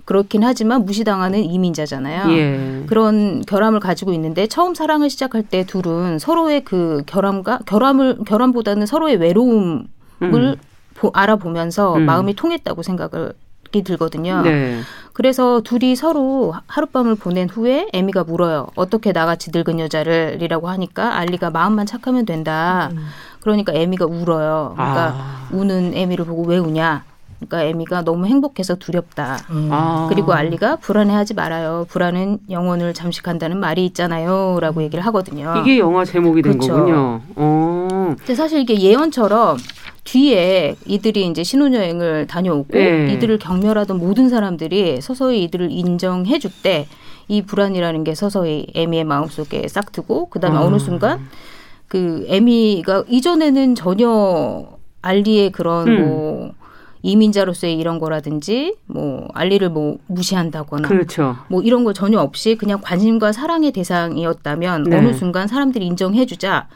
[0.06, 2.32] 그렇긴 하지만 무시당하는 이민자잖아요.
[2.32, 2.84] 예.
[2.88, 9.18] 그런 결함을 가지고 있는데 처음 사랑을 시작할 때 둘은 서로의 그 결함과 결함을 결함보다는 서로의
[9.18, 9.86] 외로움을
[10.22, 10.56] 음.
[10.96, 12.06] 보, 알아보면서 음.
[12.06, 13.34] 마음이 통했다고 생각을
[13.72, 14.42] 들거든요.
[14.42, 14.82] 네.
[15.14, 18.68] 그래서 둘이 서로 하룻밤을 보낸 후에 에미가 물어요.
[18.76, 22.90] 어떻게 나같이 늙은 여자를이라고 하니까 알리가 마음만 착하면 된다.
[22.92, 23.06] 음.
[23.40, 24.74] 그러니까 에미가 울어요.
[24.76, 25.48] 그러니까 아.
[25.52, 27.06] 우는 에미를 보고 왜 우냐?
[27.48, 29.40] 그러니까 에미가 너무 행복해서 두렵다.
[29.50, 29.70] 음.
[29.72, 30.08] 아.
[30.10, 31.86] 그리고 알리가 불안해하지 말아요.
[31.90, 35.56] 불안은 영혼을 잠식한다는 말이 있잖아요.라고 얘기를 하거든요.
[35.62, 36.74] 이게 영화 제목이 된 그렇죠.
[36.74, 37.22] 거군요.
[37.36, 37.88] 어.
[38.18, 39.58] 근데 사실 이게 예언처럼
[40.04, 43.14] 뒤에 이들이 이제 신혼여행을 다녀오고 네.
[43.14, 46.88] 이들을 경멸하던 모든 사람들이 서서히 이들을 인정해 줄 때
[47.28, 50.64] 이 불안이라는 게 서서히 에미의 마음속에 싹 트고 그다음에 음.
[50.64, 51.30] 어느 순간
[51.88, 54.66] 그 에미가 이전에는 전혀
[55.02, 56.02] 알리의 그런 음.
[56.06, 56.52] 뭐
[57.04, 61.36] 이민자로서의 이런 거라든지 뭐 알리를 뭐 무시한다거나 그렇죠.
[61.48, 64.98] 뭐 이런 거 전혀 없이 그냥 관심과 사랑의 대상이었다면 네.
[64.98, 66.68] 어느 순간 사람들이 인정해 주자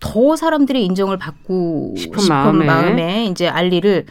[0.00, 2.64] 더 사람들의 인정을 받고 싶은, 싶은 마음에.
[2.66, 4.06] 마음에 이제 알리를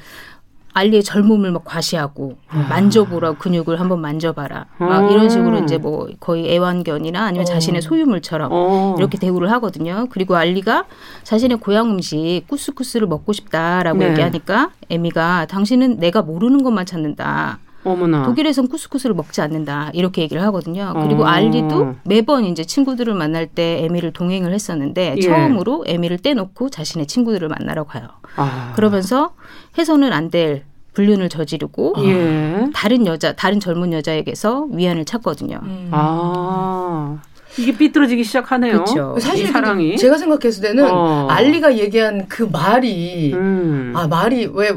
[0.73, 2.67] 알리의 젊음을 막 과시하고 아.
[2.69, 5.11] 만져보라 근육을 한번 만져봐라 막 음.
[5.11, 7.45] 이런 식으로 이제 뭐 거의 애완견이나 아니면 어.
[7.45, 8.95] 자신의 소유물처럼 어.
[8.97, 10.07] 이렇게 대우를 하거든요.
[10.09, 10.85] 그리고 알리가
[11.23, 14.11] 자신의 고향 음식 쿠스쿠스를 먹고 싶다라고 네.
[14.11, 17.59] 얘기하니까 에미가 당신은 내가 모르는 것만 찾는다.
[17.83, 18.23] 어머나.
[18.23, 20.93] 독일에선 쿠스쿠스를 먹지 않는다 이렇게 얘기를 하거든요.
[21.03, 21.25] 그리고 어.
[21.27, 25.21] 알리도 매번 이제 친구들을 만날 때 에미를 동행을 했었는데 예.
[25.21, 28.07] 처음으로 에미를 떼놓고 자신의 친구들을 만나러 가요.
[28.35, 28.73] 아.
[28.75, 29.33] 그러면서
[29.77, 30.63] 해서는 안 될
[30.93, 32.69] 불륜을 저지르고 예.
[32.73, 35.59] 다른 여자, 다른 젊은 여자에게서 위안을 찾거든요.
[35.63, 35.87] 음.
[35.91, 37.17] 아.
[37.57, 38.73] 이게 삐뚤어지기 시작하네요.
[38.83, 39.15] 그렇죠.
[39.19, 41.27] 사실 사랑이 제가 생각했을 때는 어.
[41.29, 43.91] 알리가 얘기한 그 말이 음.
[43.95, 44.71] 아 말이 왜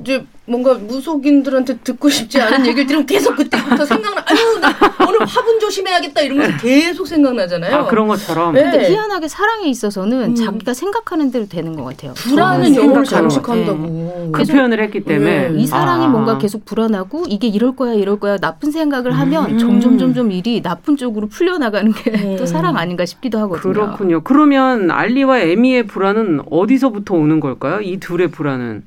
[0.00, 4.24] 이제 뭔가 무속인들한테 듣고 싶지 않은 얘기를 들으면 계속 그때부터 생각나.
[4.26, 4.68] 아유, 나
[5.06, 7.76] 오늘 화분 조심해야겠다 이러면서 계속 생각나잖아요.
[7.76, 8.54] 아, 그런 것처럼.
[8.54, 8.62] 네.
[8.62, 10.34] 근데 희한하게 사랑에 있어서는 음.
[10.34, 12.14] 자기가 생각하는 대로 되는 것 같아요.
[12.14, 13.78] 불안은 영혼을 장식한다고.
[13.78, 14.30] 네.
[14.32, 15.50] 그 표현을 했기 때문에.
[15.50, 15.60] 네.
[15.60, 16.08] 이 사랑이 아.
[16.08, 19.58] 뭔가 계속 불안하고 이게 이럴 거야, 이럴 거야 나쁜 생각을 하면 음.
[19.58, 22.46] 점점 점점 일이 나쁜 쪽으로 풀려나가는 게또 음.
[22.46, 23.72] 사랑 아닌가 싶기도 하거든요.
[23.72, 24.22] 그렇군요.
[24.22, 27.80] 그러면 알리와 에미의 불안은 어디서부터 오는 걸까요?
[27.82, 28.82] 이 둘의 불안은?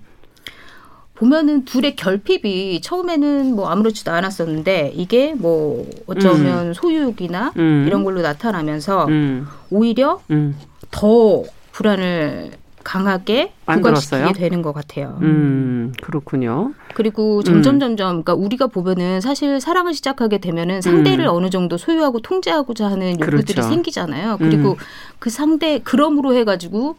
[1.24, 6.74] 보면은 둘의 결핍이 처음에는 뭐 아무렇지도 않았었는데 이게 뭐 어쩌면 음.
[6.74, 7.86] 소유욕이나 음.
[7.88, 9.48] 이런 걸로 나타나면서 음.
[9.70, 10.54] 오히려 음.
[10.92, 12.52] 더 불안을
[12.84, 15.18] 강하게 부각시키게 되는 것 같아요.
[15.22, 16.74] 음, 그렇군요.
[16.94, 17.80] 그리고 점점 음.
[17.80, 21.30] 점점 그러니까 우리가 보면은 사실 사랑을 시작하게 되면은 상대를 음.
[21.30, 23.62] 어느 정도 소유하고 통제하고자 하는 욕구들이 그렇죠.
[23.62, 24.40] 생기잖아요.
[24.40, 24.76] 그리고 음.
[25.20, 26.98] 그 상대 그럼으로 해가지고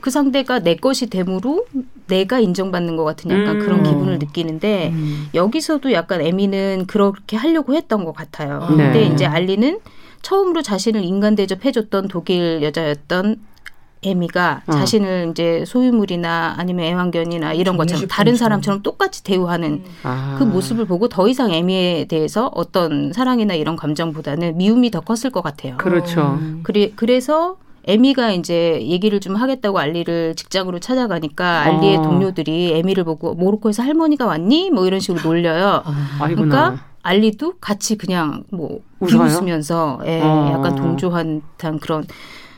[0.00, 1.66] 그 상대가 내 것이 되므로
[2.06, 3.58] 내가 인정받는 것 같은 약간 음.
[3.60, 5.28] 그런 기분을 느끼는데 음.
[5.34, 8.66] 여기서도 약간 에미는 그렇게 하려고 했던 것 같아요.
[8.70, 8.76] 네.
[8.76, 9.78] 근데 이제 알리는
[10.22, 13.36] 처음으로 자신을 인간 대접해줬던 독일 여자였던
[14.02, 14.72] 에미가 어.
[14.72, 20.36] 자신을 이제 소유물이나 아니면 애완견이나 이런 것처럼 다른 사람처럼 똑같이 대우하는 아.
[20.38, 25.42] 그 모습을 보고 더 이상 에미에 대해서 어떤 사랑이나 이런 감정보다는 미움이 더 컸을 것
[25.42, 25.76] 같아요.
[25.78, 26.38] 그렇죠.
[26.62, 27.56] 그래, 그래서
[27.88, 32.02] 에미가 이제 얘기를 좀 하겠다고 알리를 직장으로 찾아가니까 알리의 어.
[32.02, 34.70] 동료들이 에미를 보고 모로코에서 할머니가 왔니?
[34.70, 35.82] 뭐 이런 식으로 놀려요.
[35.84, 40.52] 아, 그러니까 알리도 같이 그냥 뭐 비웃으면서 예, 어.
[40.52, 42.04] 약간 동조한 듯한 그런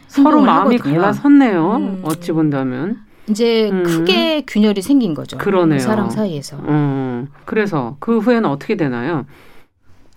[0.09, 1.77] 서로 마음이 갈라섰네요.
[1.77, 2.01] 음.
[2.03, 2.99] 어찌 본다면.
[3.29, 3.85] 이제 음.
[3.85, 5.39] 크게 균열이 생긴 거죠.
[5.39, 5.79] 그러네요.
[5.79, 6.57] 사람 사이에서.
[6.57, 7.29] 음.
[7.45, 9.27] 그래서 그 후에는 어떻게 되나요?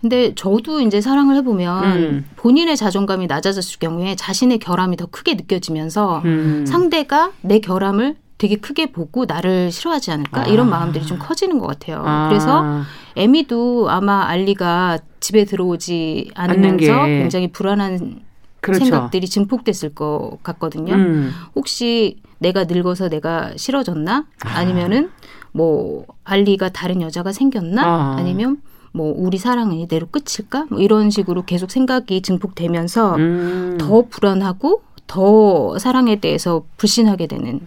[0.04, 2.26] 근데 저도 이제 사랑을 해보면 음.
[2.36, 6.66] 본인의 자존감이 낮아졌을 경우에 자신의 결함이 더 크게 느껴지면서 음.
[6.68, 10.44] 상대가 내 결함을 되게 크게 보고 나를 싫어하지 않을까 아.
[10.44, 12.04] 이런 마음들이 좀 커지는 것 같아요.
[12.06, 12.28] 아.
[12.28, 12.82] 그래서
[13.16, 18.24] 에미도 아마 알리가 집에 들어오지 않으면서 굉장히 불안한
[18.60, 18.84] 그렇죠.
[18.84, 20.96] 생각들이 증폭됐을 것 같거든요.
[20.96, 21.32] 음.
[21.56, 24.26] 혹시 내가 늙어서 내가 싫어졌나?
[24.42, 25.12] 아니면은
[25.54, 27.86] 뭐 알리가 다른 여자가 생겼나?
[27.86, 28.16] 아.
[28.18, 28.58] 아니면
[28.94, 30.68] 뭐 우리 사랑은 이대로 끝일까?
[30.70, 33.78] 뭐 이런 식으로 계속 생각이 증폭되면서 음.
[33.80, 37.62] 더 불안하고 더 사랑에 대해서 불신하게 되는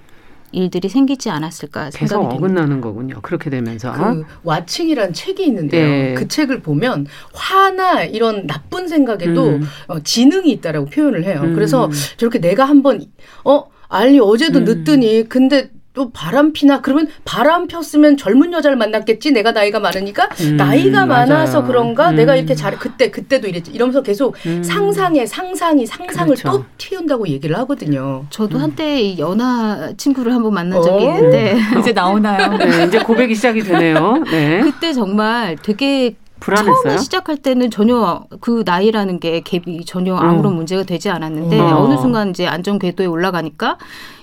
[0.52, 3.18] 일들이 생기지 않았을까 생각이 계속 어긋나는 거군요.
[3.22, 5.86] 그렇게 되면서 그 와칭이란 책이 있는데요.
[5.86, 6.14] 네.
[6.14, 9.62] 그 책을 보면 화나 이런 나쁜 생각에도 음.
[9.88, 11.40] 어, 지능이 있다라고 표현을 해요.
[11.42, 11.54] 음.
[11.54, 13.04] 그래서 저렇게 내가 한번
[13.44, 14.64] 어 알리 어제도 음.
[14.64, 20.56] 늦더니 근데 또 바람 피나 그러면 바람 폈으면 젊은 여자를 만났겠지 내가 나이가 많으니까 음,
[20.58, 22.16] 나이가 많아서 그런가 음.
[22.16, 24.62] 내가 이렇게 잘 그때 그때도 이랬지 이러면서 계속 음.
[24.62, 26.58] 상상에 상상이 상상을 그렇죠.
[26.58, 28.26] 또 튀운다고 얘기를 하거든요.
[28.28, 28.62] 저도 음.
[28.64, 31.14] 한때 연하 친구를 한번 만난 적이 어?
[31.14, 32.58] 있는데 이제 나오나요?
[32.58, 34.22] 네, 이제 고백이 시작이 되네요.
[34.30, 34.60] 네.
[34.60, 36.82] 그때 정말 되게 불안했어요?
[36.82, 40.56] 처음에 시작할 때는 전혀 그 나이라는 게 갭이 전혀 아무런 음.
[40.56, 41.78] 문제가 되지 않았는데 어.
[41.78, 43.78] 어느 순간 이제 안전 궤도에 올라가니까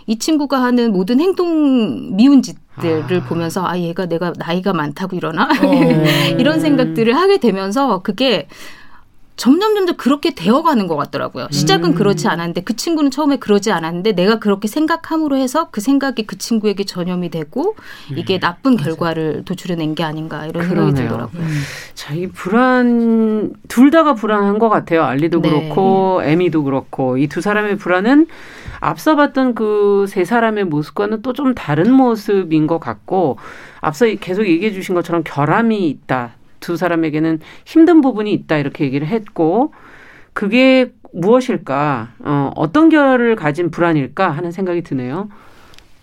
[0.05, 3.27] 이 친구가 하는 모든 행동 미운 짓들을 아.
[3.27, 5.71] 보면서 아 얘가 내가 나이가 많다고 이러나 어.
[6.37, 8.47] 이런 생각들을 하게 되면서 그게
[9.35, 11.47] 점점 점점 그렇게 되어가는 것 같더라고요.
[11.51, 11.95] 시작은 음.
[11.95, 16.83] 그렇지 않았는데 그 친구는 처음에 그러지 않았는데 내가 그렇게 생각함으로 해서 그 생각이 그 친구에게
[16.83, 17.75] 전염이 되고
[18.15, 18.39] 이게 음.
[18.39, 20.85] 나쁜 결과를 도출해낸 게 아닌가 이런 그러네요.
[20.95, 21.41] 생각이 들더라고요.
[21.41, 21.61] 음.
[21.95, 25.03] 자, 이 불안 둘 다가 불안한 것 같아요.
[25.03, 25.49] 알리도 네.
[25.49, 28.27] 그렇고 에미도 그렇고 이 두 사람의 불안은
[28.79, 33.39] 앞서 봤던 그 세 사람의 모습과는 또 좀 다른 모습인 것 같고
[33.81, 36.33] 앞서 계속 얘기해 주신 것처럼 결함이 있다.
[36.63, 39.73] 두 사람에게는 힘든 부분이 있다 이렇게 얘기를 했고
[40.31, 45.27] 그게 무엇일까 어, 어떤 결을 가진 불안일까 하는 생각이 드네요.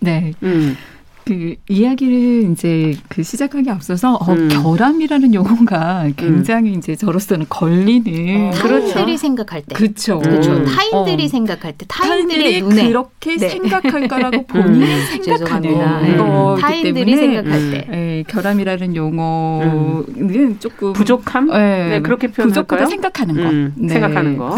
[0.01, 0.33] 네.
[0.43, 0.77] 음.
[1.25, 4.49] 그 이야기를 이제 그 시작하기 앞서서 어, 음.
[4.49, 6.15] 결함이라는 용어가 음.
[6.17, 6.79] 굉장히 음.
[6.79, 9.17] 이제 저로서는 걸리는 어, 타인들이 그렇죠.
[9.17, 10.19] 생각할 때 그렇죠.
[10.19, 10.53] 그렇죠.
[10.53, 10.65] 음.
[10.65, 11.29] 타인들이 어.
[11.29, 13.49] 생각할 때 타인들의 눈에 그렇게 네.
[13.49, 15.23] 생각할 거라고 본인이 음.
[15.23, 15.71] 생각하는
[16.03, 16.61] 네.
[16.61, 22.87] 타인들이 생각할 때 네, 결함이라는 용어는 조금 부족함 네, 네 그렇게 표현할까요?
[22.87, 23.89] 생각하는 거 네.
[23.89, 24.57] 생각하는 거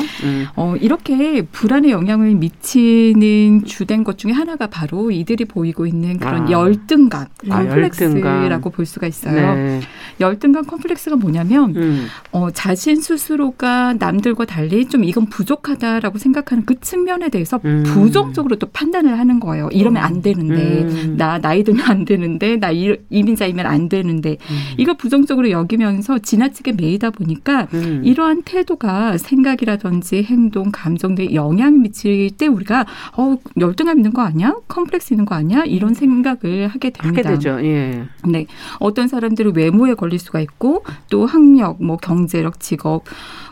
[0.57, 6.53] 어, 이렇게 불안에 영향을 미치는 주된 것 중에 하나가 바로 이들이 보이고 있는 그런 아.
[6.67, 9.55] 열등감 아, 컴플렉스라고 볼 수가 있어요.
[9.55, 9.81] 네.
[10.21, 12.07] 열등감 컴플렉스가 뭐냐면 음.
[12.31, 17.83] 어, 자신 스스로가 남들과 달리 좀 이건 부족하다라고 생각하는 그 측면에 대해서 음.
[17.85, 19.69] 부정적으로 또 판단을 하는 거예요.
[19.73, 21.17] 이러면 안 되는데 음.
[21.17, 24.59] 나 나이 들면 안 되는데 나 이민자이면 안 되는데 음.
[24.77, 28.03] 이걸 부정적으로 여기면서 지나치게 매이다 보니까 음.
[28.05, 34.55] 이러한 태도가 생각이라든지 행동, 감정 등에 영향 미칠 때 우리가 어 열등감 있는 거 아니야?
[34.69, 35.65] 컴플렉스 있는 거 아니야?
[35.65, 37.29] 이런 생각을 생각을 하게 됩니다.
[37.29, 37.59] 하게 되죠.
[37.63, 38.05] 예.
[38.29, 38.47] 네.
[38.79, 43.05] 어떤 사람들은 외모에 걸릴 수가 있고 또 학력, 뭐 경제력, 직업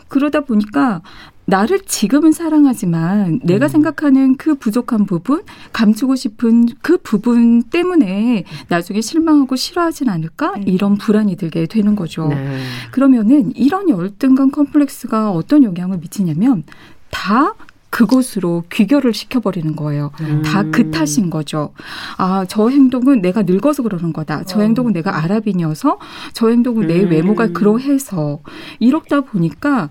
[0.07, 1.01] 그러다 보니까
[1.45, 3.69] 나를 지금은 사랑하지만 내가 음.
[3.69, 5.41] 생각하는 그 부족한 부분,
[5.73, 10.53] 감추고 싶은 그 부분 때문에 나중에 실망하고 싫어하진 않을까?
[10.57, 10.63] 음.
[10.65, 12.27] 이런 불안이 들게 되는 거죠.
[12.27, 12.59] 네.
[12.91, 16.63] 그러면은 이런 열등감 컴플렉스가 어떤 영향을 미치냐면
[17.09, 17.53] 다
[17.91, 20.11] 그곳으로 귀결을 시켜버리는 거예요.
[20.21, 20.41] 음.
[20.43, 21.73] 다그 탓인 거죠.
[22.17, 24.43] 아, 저 행동은 내가 늙어서 그러는 거다.
[24.45, 24.61] 저 어.
[24.63, 25.99] 행동은 내가 아랍인이어서
[26.33, 26.87] 저 행동은 음.
[26.87, 28.39] 내 외모가 그러해서
[28.79, 29.89] 이렇다 보니까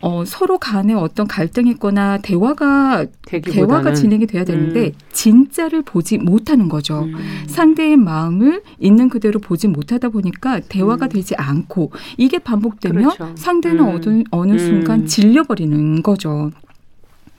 [0.00, 3.68] 어, 서로 간에 어떤 갈등이 있거나 대화가 되기보다는.
[3.68, 4.92] 대화가 진행이 돼야 되는데 음.
[5.12, 7.04] 진짜를 보지 못하는 거죠.
[7.04, 7.14] 음.
[7.46, 11.08] 상대의 마음을 있는 그대로 보지 못하다 보니까 대화가 음.
[11.08, 13.32] 되지 않고 이게 반복되면 그렇죠.
[13.36, 13.88] 상대는 음.
[13.88, 15.06] 어느, 어느 순간 음.
[15.06, 16.50] 질려버리는 거죠.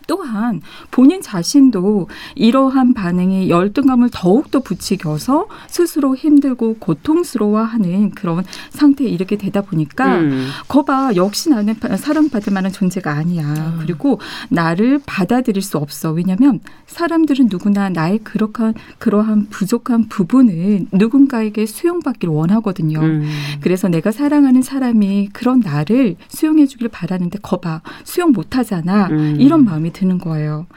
[0.07, 9.61] 또한 본인 자신도 이러한 반응이 열등감을 더욱더 부추겨서 스스로 힘들고 고통스러워하는 그런 상태에 이르게 되다
[9.61, 10.47] 보니까 음.
[10.67, 13.43] 거봐 역시 나는 사랑받을 만한 존재가 아니야.
[13.53, 13.77] 음.
[13.81, 14.19] 그리고
[14.49, 16.11] 나를 받아들일 수 없어.
[16.11, 22.99] 왜냐하면 사람들은 누구나 나의 그러한 그러한 부족한 부분을 누군가에게 수용받기를 원하거든요.
[23.01, 23.29] 음.
[23.61, 29.07] 그래서 내가 사랑하는 사람이 그런 나를 수용해주길 바라는데 거봐 수용 못하잖아.
[29.07, 29.37] 음.
[29.39, 30.67] 이런 마음이 드는 거예요.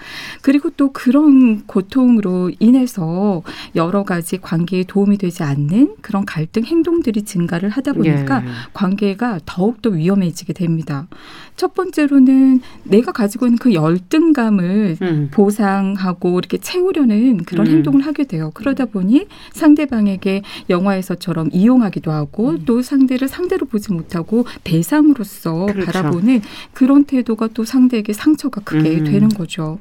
[0.43, 3.43] 그리고 또 그런 고통으로 인해서
[3.75, 8.49] 여러 가지 관계에 도움이 되지 않는 그런 갈등 행동들이 증가를 하다 보니까 예.
[8.73, 11.09] 관계가 더욱더 위험해지게 됩니다.
[11.57, 15.29] 첫 번째로는 내가 가지고 있는 그 열등감을 음.
[15.31, 17.73] 보상하고 이렇게 채우려는 그런 음.
[17.73, 18.51] 행동을 하게 돼요.
[18.55, 22.63] 그러다 보니 상대방에게 영화에서처럼 이용하기도 하고 음.
[22.65, 25.93] 또 상대를 상대로 보지 못하고 대상으로서 그렇죠.
[25.93, 26.41] 바라보는
[26.73, 29.05] 그런 태도가 또 상대에게 상처가 크게 음.
[29.05, 29.79] 되는 거죠.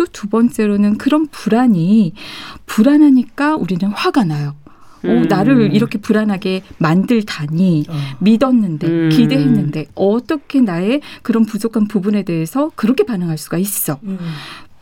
[0.00, 2.14] 또 두 번째로는 그런 불안이
[2.64, 4.54] 불안하니까 우리는 화가 나요.
[5.04, 5.10] 어, 음.
[5.10, 7.94] 오, 나를 이렇게 불안하게 만들다니 어.
[8.20, 9.08] 믿었는데 음.
[9.10, 13.98] 기대했는데 어떻게 나의 그런 부족한 부분에 대해서 그렇게 반응할 수가 있어.
[14.04, 14.18] 음.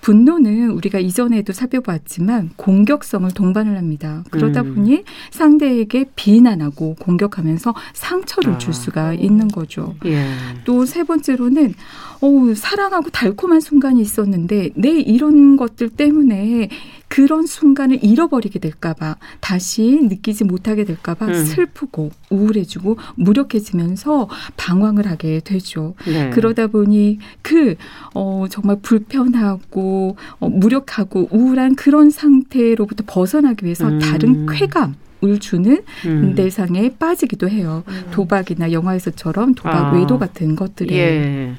[0.01, 4.24] 분노는 우리가 이전에도 살펴봤지만 공격성을 동반을 합니다.
[4.30, 4.74] 그러다 음.
[4.74, 8.59] 보니 상대에게 비난하고 공격하면서 상처를 아.
[8.59, 9.94] 줄 수가 있는 거죠.
[10.05, 10.26] 예.
[10.64, 11.74] 또세 번째로는
[12.20, 16.68] 어, 사랑하고 달콤한 순간이 있었는데 내 이런 것들 때문에
[17.09, 21.44] 그런 순간을 잃어버리게 될까봐 다시 느끼지 못하게 될까봐 음.
[21.44, 25.94] 슬프고 우울해지고 무력해지면서 방황을 하게 되죠.
[26.07, 26.30] 네.
[26.30, 27.76] 그러다 보니 그
[28.14, 29.88] 어, 정말 불편하고
[30.41, 33.99] 어, 무력하고 우울한 그런 상태로부터 벗어나기 위해서 음.
[33.99, 36.36] 다른 쾌감 을 주는 음.
[36.36, 37.82] 대상에 빠지기도 해요.
[37.89, 38.05] 음.
[38.12, 39.93] 도박이나 영화에서처럼 도박 아.
[39.93, 40.95] 외도 같은 것들이.
[40.95, 41.55] 예.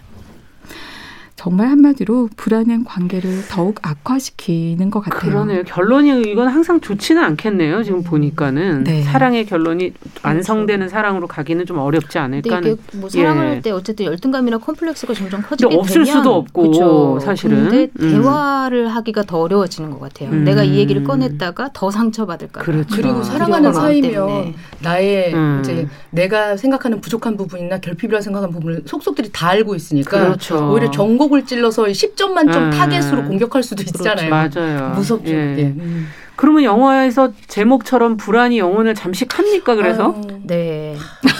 [1.39, 5.31] 정말 한마디로 불안한 관계를 더욱 악화시키는 것 같아요.
[5.31, 5.63] 그러네요.
[5.63, 7.81] 결론이 이건 항상 좋지는 않겠네요.
[7.83, 9.03] 지금 보니까는 네.
[9.03, 10.91] 사랑의 결론이 완성되는 그렇죠.
[10.91, 12.59] 사랑으로 가기는 좀 어렵지 않을까.
[12.59, 13.49] 네, 이게 뭐 사랑을 예.
[13.51, 17.19] 할때 어쨌든 열등감이나 컴플렉스가 점점 커지게 되면 없을 수도 없고 그렇죠.
[17.21, 17.69] 사실은.
[17.69, 18.11] 근데 음.
[18.11, 20.31] 대화를 하기가 더 어려워지는 것 같아요.
[20.31, 20.43] 음.
[20.43, 22.63] 내가 이 얘기를 꺼냈다가 더 상처받을까.
[22.63, 22.93] 그렇죠.
[22.93, 25.61] 그리고 사랑하는 사이면 나의 음.
[25.63, 30.73] 이제 내가 생각하는 부족한 부분이나 결핍이라 생각하는 부분을 속속들이 다 알고 있으니까 그렇죠.
[30.73, 32.69] 오히려 정보 주먹을 찔러서 10점 만점 음.
[32.71, 34.29] 타겟으로 공격할 수도 있잖아요.
[34.29, 34.59] 그렇죠.
[34.59, 34.89] 맞아요.
[34.95, 35.31] 무섭죠.
[35.31, 35.73] 예.
[35.77, 36.09] 음.
[36.35, 39.75] 그러면 영화에서 제목처럼 불안이 영혼을 잠식합니까?
[39.75, 40.95] 그래서 아유, 네.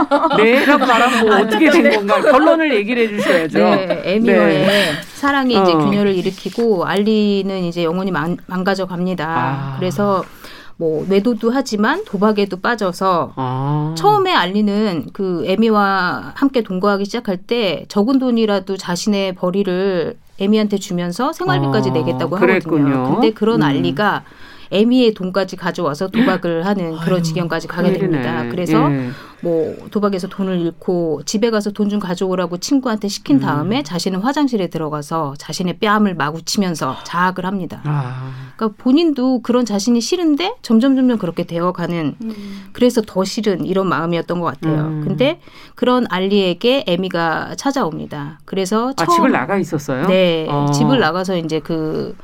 [0.36, 2.20] 네라고 말하면 뭐 어떻게 된 건가?
[2.20, 3.58] 결론을 얘기를 해주셔야죠.
[3.58, 4.92] 네, 에미어의 네.
[5.14, 5.62] 사랑이 어.
[5.62, 9.26] 이제 균열을 일으키고 알리는 이제 영혼이 망, 가져 갑니다.
[9.28, 9.76] 아.
[9.78, 10.24] 그래서
[10.78, 13.94] 뭐 외도도 하지만 도박에도 빠져서 아.
[13.98, 21.90] 처음에 알리는 그 에미와 함께 동거하기 시작할 때 적은 돈이라도 자신의 벌이를 에미한테 주면서 생활비까지
[21.90, 21.92] 아.
[21.92, 23.10] 내겠다고 하거든요.
[23.12, 23.66] 근데 그런 음.
[23.66, 24.22] 알리가
[24.70, 28.44] 에미의 돈까지 가져와서 도박을 하는 그런 아유, 지경까지 가게 됩니다.
[28.50, 29.10] 그래서 예.
[29.40, 33.40] 뭐 도박에서 돈을 잃고 집에 가서 돈 좀 가져오라고 친구한테 시킨 음.
[33.40, 33.82] 다음에 음.
[33.82, 37.80] 자신은 화장실에 들어가서 자신의 뺨을 마구 치면서 자학을 합니다.
[37.84, 38.30] 아.
[38.56, 42.68] 그러니까 본인도 그런 자신이 싫은데 점점 점점 그렇게 되어가는 음.
[42.72, 44.82] 그래서 더 싫은 이런 마음이었던 것 같아요.
[44.88, 45.04] 음.
[45.06, 45.40] 근데
[45.76, 48.40] 그런 알리에게 에미가 찾아옵니다.
[48.44, 50.06] 그래서 처음 아, 집을 나가 있었어요?
[50.08, 50.70] 네, 어.
[50.70, 52.14] 집을 나가서 이제 그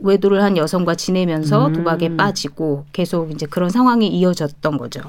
[0.00, 1.72] 외도를 한 여성과 지내면서 음.
[1.72, 5.00] 도박에 빠지고 계속 이제 그런 상황이 이어졌던 거죠.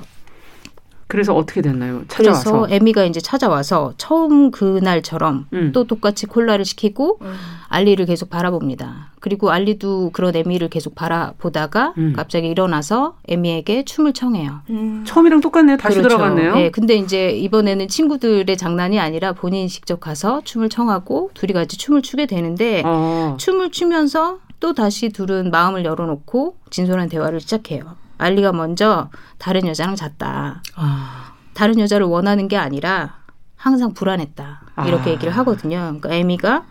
[1.10, 2.04] 그래서 어떻게 됐나요?
[2.08, 2.52] 찾아와서.
[2.52, 5.72] 그래서 에미가 이제 찾아와서 처음 그날처럼 음.
[5.74, 7.34] 또 똑같이 콜라를 시키고 음.
[7.68, 9.12] 알리를 계속 바라봅니다.
[9.20, 12.14] 그리고 알리도 그런 에미를 계속 바라보다가 음.
[12.16, 14.60] 갑자기 일어나서 에미에게 춤을 청해요.
[14.70, 15.04] 음.
[15.04, 15.78] 처음이랑 똑같네요.
[15.78, 16.16] 다시 그렇죠.
[16.16, 16.54] 들어갔네요.
[16.54, 22.04] 네, 근데 이제 이번에는 친구들의 장난이 아니라 본인이 직접 가서 춤을 청하고 둘이 같이 춤을
[22.04, 23.36] 추게 되는데 어.
[23.40, 27.96] 춤을 추면서 또 다시 둘은 마음을 열어놓고 진솔한 대화를 시작해요.
[28.18, 30.62] 알리가 먼저 다른 여자랑 잤다.
[30.76, 31.34] 아.
[31.54, 33.20] 다른 여자를 원하는 게 아니라
[33.56, 34.62] 항상 불안했다.
[34.88, 35.14] 이렇게 아.
[35.14, 35.78] 얘기를 하거든요.
[35.80, 36.66] 그러니까 에미가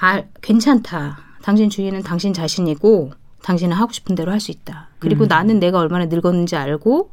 [0.00, 1.18] 아, 괜찮다.
[1.42, 3.12] 당신 주인은 당신 자신이고
[3.42, 4.88] 당신은 하고 싶은 대로 할 수 있다.
[4.98, 5.28] 그리고 음.
[5.28, 7.12] 나는 내가 얼마나 늙었는지 알고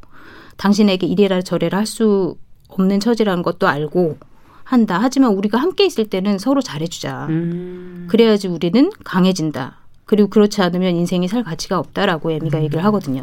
[0.56, 2.36] 당신에게 이래라 저래라 할 수
[2.68, 4.18] 없는 처지라는 것도 알고
[4.64, 4.98] 한다.
[5.00, 7.26] 하지만 우리가 함께 있을 때는 서로 잘해주자.
[7.28, 8.06] 음.
[8.10, 9.81] 그래야지 우리는 강해진다.
[10.04, 12.64] 그리고 그렇지 않으면 인생이 살 가치가 없다라고 에미가 음.
[12.64, 13.22] 얘기를 하거든요.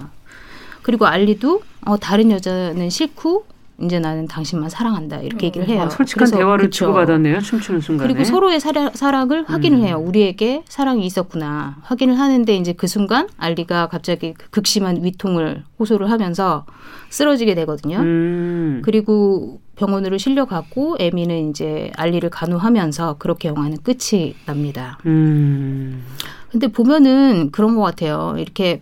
[0.82, 3.46] 그리고 알리도 어, 다른 여자는 싫고
[3.82, 5.84] 이제 나는 당신만 사랑한다 이렇게 얘기를 해요.
[5.84, 6.86] 아, 솔직한 대화를 그쵸.
[6.86, 7.40] 주고받았네요.
[7.40, 8.08] 춤추는 순간에.
[8.08, 9.84] 그리고 서로의 사랑, 사랑을 확인을 음.
[9.84, 9.98] 해요.
[9.98, 16.66] 우리에게 사랑이 있었구나 확인을 하는데 이제 그 순간 알리가 갑자기 그 극심한 위통을 호소를 하면서
[17.10, 18.00] 쓰러지게 되거든요.
[18.00, 18.82] 음.
[18.84, 25.00] 그리고 병원으로 실려가고 에미는 이제 알리를 간호하면서 그렇게 영화는 끝이 납니다.
[25.06, 26.04] 음.
[26.52, 28.36] 근데 보면은 그런 것 같아요.
[28.38, 28.82] 이렇게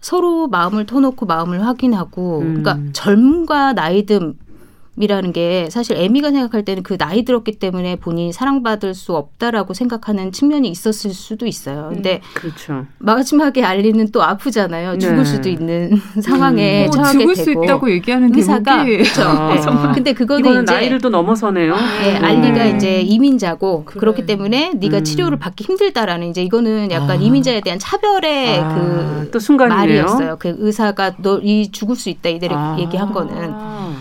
[0.00, 2.62] 서로 마음을 터놓고 마음을 확인하고, 음.
[2.62, 4.34] 그러니까 젊음과 나이듦
[4.96, 10.30] 이라는 게 사실 에미가 생각할 때는 그 나이 들었기 때문에 본인이 사랑받을 수 없다라고 생각하는
[10.32, 11.90] 측면이 있었을 수도 있어요.
[11.92, 12.86] 근데 음, 그렇죠.
[12.98, 14.92] 마지막에 알리는 또 아프잖아요.
[14.92, 14.98] 네.
[14.98, 16.90] 죽을 수도 있는 상황에 음.
[16.92, 17.44] 처하게 죽을 되고.
[17.44, 19.22] 수 있다고 얘기하는 의사가 그렇죠.
[19.22, 21.74] 아, 근데 그거는 이제 나이를 또 넘어서네요.
[21.74, 22.76] 네, 알리가 음.
[22.76, 24.00] 이제 이민자고 그래.
[24.00, 25.04] 그렇기 때문에 네가 음.
[25.04, 27.14] 치료를 받기 힘들다라는 이제 이거는 약간 아.
[27.14, 28.74] 이민자에 대한 차별의 아.
[29.22, 29.78] 그또 순간이네요.
[29.78, 30.36] 말이었어요.
[30.38, 32.76] 그 의사가 너 이 죽을 수 있다 이대로 아.
[32.78, 33.52] 얘기한 거는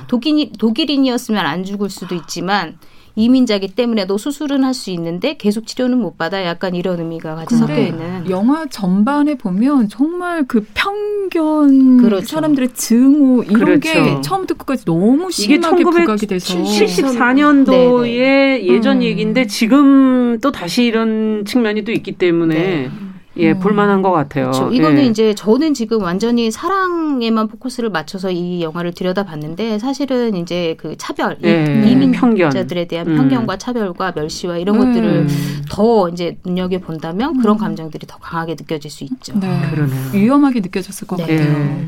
[0.08, 2.78] 독일 독일 인이었으면 안 죽을 수도 있지만
[3.16, 7.56] 이민자기 때문에 도 수술은 할 수 있는데 계속 치료는 못 받아 약간 이런 의미가 같이
[7.56, 12.26] 섞여 있는 영화 전반에 보면 정말 그 편견 그렇죠.
[12.26, 14.04] 사람들의 증오 이런 그렇죠.
[14.04, 18.66] 게 처음부터 끝까지 너무 심하게 부각이 돼서 74년도의 네.
[18.68, 19.04] 예전 음.
[19.04, 22.90] 얘기인데 지금 또 다시 이런 측면이 또 있기 때문에 네.
[23.38, 23.60] 예, 음.
[23.60, 24.52] 볼만한 것 같아요.
[24.52, 24.72] 그렇죠.
[24.72, 25.06] 이거는 예.
[25.06, 31.84] 이제 저는 지금 완전히 사랑에만 포커스를 맞춰서 이 영화를 들여다봤는데 사실은 이제 그 차별, 예.
[31.86, 33.18] 이민자들에 대한 음.
[33.18, 34.86] 편견과 차별과 멸시와 이런 음.
[34.86, 35.28] 것들을
[35.70, 37.60] 더 이제 눈여겨 본다면 그런 음.
[37.60, 39.34] 감정들이 더 강하게 느껴질 수 있죠.
[39.40, 39.62] 네.
[39.72, 40.12] 그러네요.
[40.14, 41.24] 위험하게 느껴졌을 것 네.
[41.24, 41.40] 같아요.
[41.40, 41.88] 예.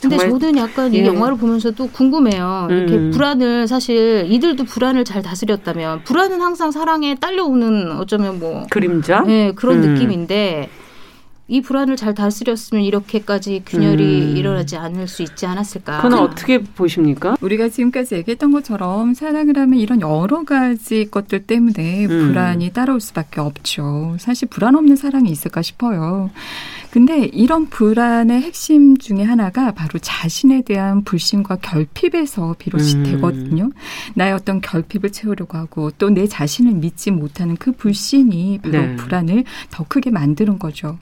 [0.00, 0.98] 근데 저는 약간 예.
[0.98, 2.68] 이 영화를 보면서도 궁금해요.
[2.70, 3.10] 이렇게 음.
[3.10, 9.20] 불안을 사실 이들도 불안을 잘 다스렸다면 불안은 항상 사랑에 딸려오는 어쩌면 뭐 그림자?
[9.20, 9.94] 네, 그런 음.
[9.94, 10.70] 느낌인데
[11.50, 14.36] 이 불안을 잘 다스렸으면 이렇게까지 균열이 음.
[14.36, 16.00] 일어나지 않을 수 있지 않았을까?
[16.00, 17.36] 그건 어떻게 보십니까?
[17.40, 22.28] 우리가 지금까지 얘기했던 것처럼 사랑을 하면 이런 여러 가지 것들 때문에 음.
[22.28, 24.16] 불안이 따라올 수밖에 없죠.
[24.20, 26.30] 사실 불안 없는 사랑이 있을까 싶어요.
[26.90, 33.02] 근데 이런 불안의 핵심 중에 하나가 바로 자신에 대한 불신과 결핍에서 비롯이 음.
[33.04, 33.70] 되거든요.
[34.14, 38.96] 나의 어떤 결핍을 채우려고 하고 또 내 자신을 믿지 못하는 그 불신이 바로 네.
[38.96, 40.98] 불안을 더 크게 만드는 거죠.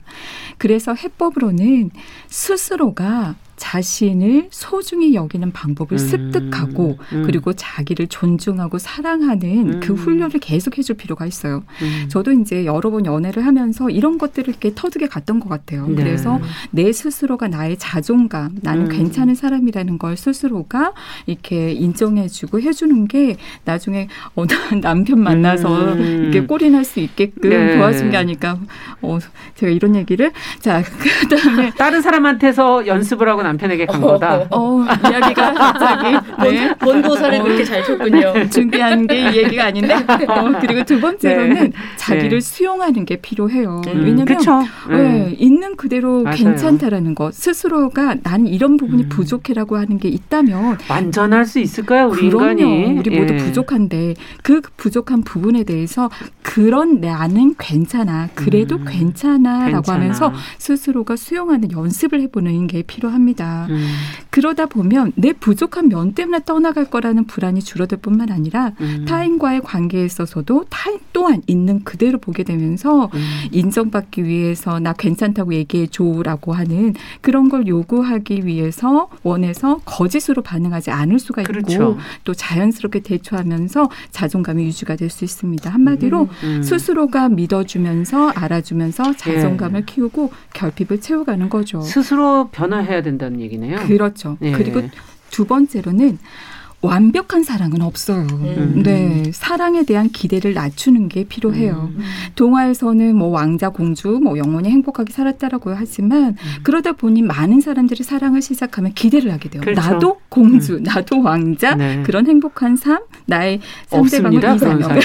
[0.57, 1.89] 그래서 해법으로는
[2.27, 5.97] 스스로가 자신을 소중히 여기는 방법을 음.
[5.97, 7.23] 습득하고 음.
[7.25, 9.79] 그리고 자기를 존중하고 사랑하는 음.
[9.81, 11.63] 그 훈련을 계속 해줄 필요가 있어요.
[11.81, 12.07] 음.
[12.09, 15.87] 저도 이제 여러 번 연애를 하면서 이런 것들을 이렇게 터득해 갔던 것 같아요.
[15.87, 15.95] 네.
[15.95, 16.39] 그래서
[16.71, 18.89] 내 스스로가 나의 자존감, 나는 음.
[18.89, 20.93] 괜찮은 사람이라는 걸 스스로가
[21.25, 23.35] 이렇게 인정해주고 해주는 게
[23.65, 24.45] 나중에 어,
[24.81, 26.23] 남편 만나서 음.
[26.23, 27.75] 이렇게 꼴이 날수 있게끔 네.
[27.75, 28.57] 도와준 게 아닐까.
[29.01, 29.19] 어,
[29.55, 30.81] 제가 이런 얘기를 자
[31.29, 34.47] 그다음에 다른 사람한테서 연습을 하고 남편에게 간 거다.
[34.51, 36.73] 어, 이야기가 갑자기 네.
[36.85, 38.33] 원고사를 어, 그렇게 잘 쳤군요.
[38.49, 39.93] 준비한 게 이 얘기가 아닌데.
[40.29, 41.71] 어, 그리고 두 번째로는 네.
[41.97, 42.39] 자기를 네.
[42.39, 43.81] 수용하는 게 필요해요.
[43.87, 44.37] 음, 왜냐하면
[44.89, 46.35] 네, 있는 그대로 맞아요.
[46.37, 49.09] 괜찮다라는 것, 스스로가 나는 이런 부분이 음.
[49.09, 52.51] 부족해라고 하는 게 있다면 완전할 수 있을까요, 우리 그럼요.
[52.51, 52.99] 인간이?
[52.99, 53.37] 우리 모두 예.
[53.37, 56.09] 부족한데 그 부족한 부분에 대해서
[56.41, 58.85] 그런 나는 괜찮아, 그래도 음.
[58.87, 59.97] 괜찮아라고 괜찮아.
[59.99, 63.38] 하면서 스스로가 수용하는 연습을 해보는 게 필요합니다.
[63.39, 63.67] 합니다.
[63.69, 63.87] 음.
[64.29, 69.05] 그러다 보면 내 부족한 면 때문에 떠나갈 거라는 불안이 줄어들 뿐만 아니라 음.
[69.07, 73.19] 타인과의 관계에 있어서도 타인 또한 있는 그대로 보게 되면서 음.
[73.51, 81.19] 인정받기 위해서 나 괜찮다고 얘기해 줘라고 하는 그런 걸 요구하기 위해서 원해서 거짓으로 반응하지 않을
[81.19, 81.97] 수가 있고 그렇죠.
[82.23, 85.69] 또 자연스럽게 대처하면서 자존감이 유지가 될 수 있습니다.
[85.71, 86.29] 한마디로 음.
[86.43, 86.61] 음.
[86.61, 89.85] 스스로가 믿어주면서 알아주면서 자존감을 예.
[89.85, 91.81] 키우고 결핍을 채워가는 거죠.
[91.81, 93.28] 스스로 변화해야 된다.
[93.29, 93.79] 된다는 얘기네요.
[93.87, 94.37] 그렇죠.
[94.39, 94.51] 네.
[94.51, 94.81] 그리고
[95.29, 96.17] 두 번째로는
[96.81, 98.25] 완벽한 사랑은 없어요.
[98.31, 98.83] 음.
[98.83, 99.31] 네.
[99.33, 101.91] 사랑에 대한 기대를 낮추는 게 필요해요.
[101.93, 102.03] 음.
[102.35, 106.35] 동화에서는 뭐 왕자, 공주, 뭐 영원히 행복하게 살았다라고 하지만 음.
[106.63, 109.61] 그러다 보니 많은 사람들이 사랑을 시작하면 기대를 하게 돼요.
[109.61, 109.81] 그렇죠.
[109.81, 110.83] 나도 공주, 음.
[110.83, 112.01] 나도 왕자, 네.
[112.03, 114.89] 그런 행복한 삶, 나의 상대방을 이상형.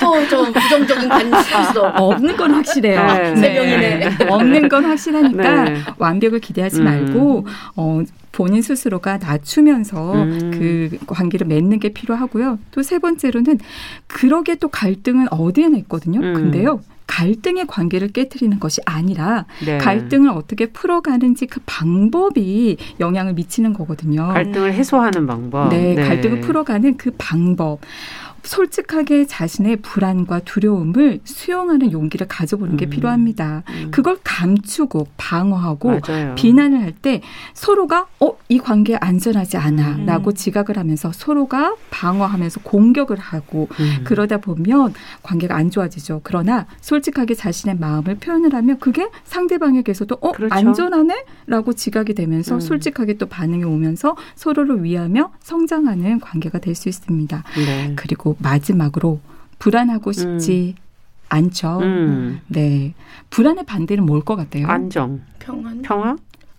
[0.00, 3.06] 또또 좀 부정적인 관심도 없는 건 확실해요.
[3.06, 3.36] 네.
[3.36, 3.98] 세 명이네.
[3.98, 4.26] 네.
[4.26, 5.80] 없는 건 확실하니까 네.
[5.98, 6.84] 완벽을 기대하지 음.
[6.84, 10.50] 말고 어 본인 스스로가 낮추면서 음.
[10.52, 12.58] 그 관계를 맺는 게 필요하고요.
[12.70, 13.58] 또 세 번째로는
[14.06, 16.20] 그러게 또 갈등은 어디에나 있거든요.
[16.20, 16.34] 음.
[16.34, 16.80] 근데요.
[17.06, 19.76] 갈등의 관계를 깨뜨리는 것이 아니라 네.
[19.78, 24.28] 갈등을 어떻게 풀어가는지 그 방법이 영향을 미치는 거거든요.
[24.28, 25.68] 갈등을 해소하는 방법.
[25.68, 26.02] 네, 네.
[26.08, 27.80] 갈등을 풀어가는 그 방법.
[28.44, 32.90] 솔직하게 자신의 불안과 두려움을 수용하는 용기를 가져보는 게 음.
[32.90, 33.62] 필요합니다.
[33.68, 33.90] 음.
[33.90, 36.34] 그걸 감추고 방어하고 맞아요.
[36.34, 37.22] 비난을 할 때
[37.54, 40.06] 서로가 어, 이 관계 안전하지 않아 음.
[40.06, 44.00] 라고 지각을 하면서 서로가 방어하면서 공격을 하고 음.
[44.04, 46.20] 그러다 보면 관계가 안 좋아지죠.
[46.22, 50.54] 그러나 솔직하게 자신의 마음을 표현을 하면 그게 상대방에게서도 어, 그렇죠.
[50.54, 51.24] 안전하네?
[51.46, 52.60] 라고 지각이 되면서 음.
[52.60, 57.44] 솔직하게 또 반응이 오면서 서로를 위하며 성장하는 관계가 될 수 있습니다.
[57.66, 57.92] 네.
[57.96, 59.20] 그리고 마지막으로
[59.58, 60.82] 불안하고 싶지 음.
[61.28, 61.78] 않죠.
[61.80, 62.40] 음.
[62.48, 62.94] 네.
[63.30, 64.66] 불안의 반대는 뭘 것 같아요?
[64.66, 65.20] 안정.
[65.38, 65.82] 평안.
[65.82, 66.16] 평화?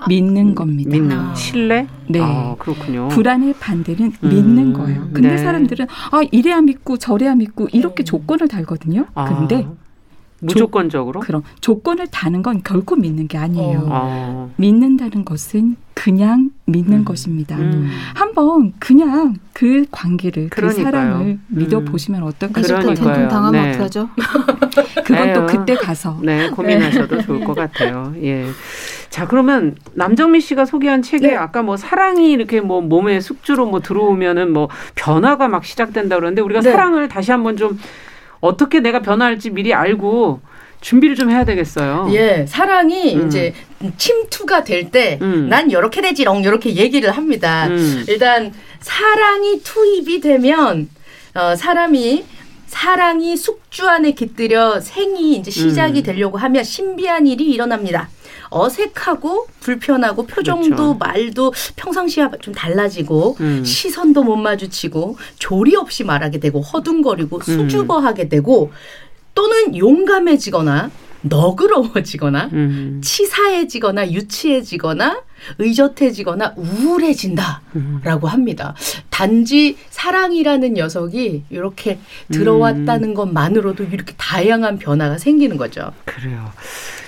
[0.08, 0.90] 믿는 겁니다.
[0.90, 1.36] 믿는 아.
[1.36, 1.88] 신뢰?
[2.10, 2.20] 네.
[2.22, 3.08] 아, 그렇군요.
[3.10, 4.30] 불안의 반대는 음.
[4.30, 5.08] 믿는 거예요.
[5.14, 5.38] 근데 네.
[5.38, 8.06] 사람들은 아 이래야 믿고 저래야 믿고 이렇게 음.
[8.06, 9.06] 조건을 달거든요.
[9.14, 9.26] 아.
[9.26, 9.68] 근데
[10.46, 11.22] 무조건적으로?
[11.22, 13.88] 조, 그럼 조건을 다는 건 결코 믿는 게 아니에요.
[13.90, 14.52] 어.
[14.58, 17.06] 믿는다는 것은 그냥 믿는 음.
[17.06, 17.56] 것입니다.
[17.58, 17.90] 음.
[18.16, 20.86] 한번 그냥 그 관계를 그 그러니까요.
[20.86, 21.46] 그 사랑을 음.
[21.50, 22.94] 믿어 보시면 어떨까 싶어요.
[22.94, 23.70] 된통 당하면 네.
[23.72, 24.10] 어떡하죠?
[25.06, 27.24] 그건 또 그때 가서 네 고민하셔도 네.
[27.24, 28.14] 좋을 것 같아요.
[28.22, 28.46] 예.
[29.10, 31.36] 자 그러면 남정미 씨가 소개한 책에 네.
[31.36, 36.62] 아까 뭐 사랑이 이렇게 뭐 몸에 숙주로 뭐 들어오면은 뭐 변화가 막 시작된다 그러는데 우리가
[36.62, 36.72] 네.
[36.72, 37.78] 사랑을 다시 한번 좀
[38.44, 40.42] 어떻게 내가 변화할지 미리 알고
[40.82, 42.10] 준비를 좀 해야 되겠어요.
[42.12, 43.28] 예, 사랑이 음.
[43.28, 43.54] 이제
[43.98, 45.22] 침투가 될 때난
[45.66, 45.70] 음.
[45.70, 47.68] 이렇게 되지롱 이렇게 얘기를 합니다.
[47.68, 48.04] 음.
[48.10, 50.90] 일단 사랑이 투입이 되면
[51.36, 52.26] 어, 사람이
[52.74, 56.04] 사랑이 숙주 안에 깃들여 생이 이제 시작이 음.
[56.04, 58.10] 되려고 하면 신비한 일이 일어납니다.
[58.50, 60.94] 어색하고 불편하고 표정도 그렇죠.
[60.96, 63.64] 말도 평상시와 좀 달라지고 음.
[63.64, 67.42] 시선도 못 마주치고 조리 없이 말하게 되고 허둥거리고 음.
[67.42, 68.72] 수줍어하게 되고
[69.36, 70.90] 또는 용감해지거나
[71.24, 73.02] 너그러워지거나 음.
[73.04, 75.22] 치사해지거나 유치해지거나
[75.58, 78.30] 의젓해지거나 우울해진다라고 음.
[78.30, 78.76] 합니다.
[79.10, 82.00] 단지 사랑이라는 녀석이 이렇게
[82.32, 83.14] 들어왔다는 음.
[83.14, 85.92] 것만으로도 이렇게 다양한 변화가 생기는 거죠.
[86.06, 86.52] 그래요.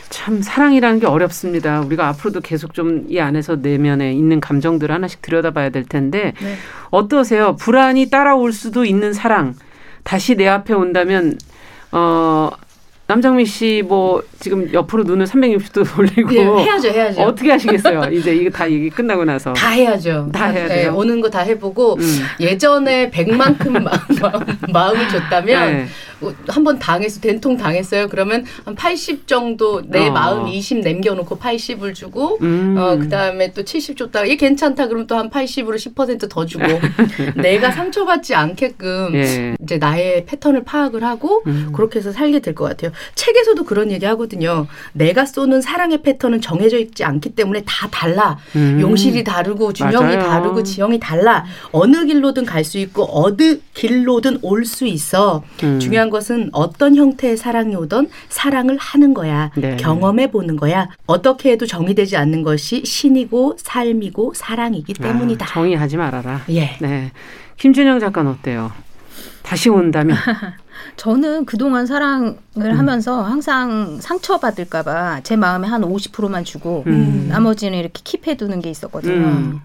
[0.10, 1.82] 참 사랑이라는 게 어렵습니다.
[1.82, 6.56] 우리가 앞으로도 계속 좀 이 안에서 내면에 있는 감정들 하나씩 들여다봐야 될 텐데 네.
[6.90, 7.56] 어떠세요?
[7.58, 9.56] 불안이 따라올 수도 있는 사랑
[10.04, 11.38] 다시 내 앞에 온다면
[11.92, 12.50] 어
[13.08, 17.22] 남정미 씨뭐 지금 옆으로 눈을 360도 돌리고 네, 해야죠, 해야죠.
[17.22, 18.12] 어떻게 하시겠어요?
[18.12, 20.30] 이제 이거 다 얘기 끝나고 나서 다 해야죠.
[20.34, 20.92] 다 해야 돼요.
[20.92, 22.20] 네, 오는 거 다 해보고 음.
[22.40, 23.84] 예전에 100만큼
[24.72, 25.88] 마음, 을 줬다면 네.
[26.48, 28.08] 한번 당해서 된통 당했어요.
[28.08, 30.12] 그러면 한 80 정도 내 어.
[30.12, 32.76] 마음 20 남겨놓고 80을 주고 음.
[32.78, 36.66] 어 그 다음에 또 70 줬다가 이게 괜찮다 그러면 또한 80으로 10%더 주고
[37.36, 39.56] 내가 상처받지 않게끔 예.
[39.62, 41.72] 이제 나의 패턴을 파악을 하고 음.
[41.76, 42.92] 그렇게 해서 살게 될 것 같아요.
[43.16, 44.68] 책에서도 그런 얘기 하거든요.
[44.94, 48.38] 내가 쏘는 사랑의 패턴은 정해져 있지 않기 때문에 다 달라.
[48.56, 48.80] 음.
[48.82, 50.18] 용실이 다르고 준영이.
[50.18, 51.46] 다르고 지영이 달라.
[51.72, 55.44] 어느 길로든 갈 수 있고 어느 길로든 올 수 있어.
[55.64, 55.80] 음.
[55.80, 59.52] 중요한 것은 어떤 형태의 사랑이 오던 사랑을 하는 거야.
[59.56, 59.76] 네.
[59.78, 60.90] 경험해 보는 거야.
[61.06, 65.46] 어떻게 해도 정의되지 않는 것이 신이고 삶이고 사랑이기 아, 때문이다.
[65.46, 66.42] 아, 정의하지 말아라.
[66.50, 66.76] 예.
[66.82, 67.12] 네.
[67.58, 68.72] 김준영 작가는 어때요?
[69.44, 70.18] 다시 온다면?
[70.98, 72.78] 저는 그동안 사랑을 음.
[72.78, 77.28] 하면서 항상 상처받을까봐 제 마음에 한 50%만 주고 음.
[77.30, 79.60] 나머지는 이렇게 킵해두는 게 있었거든요.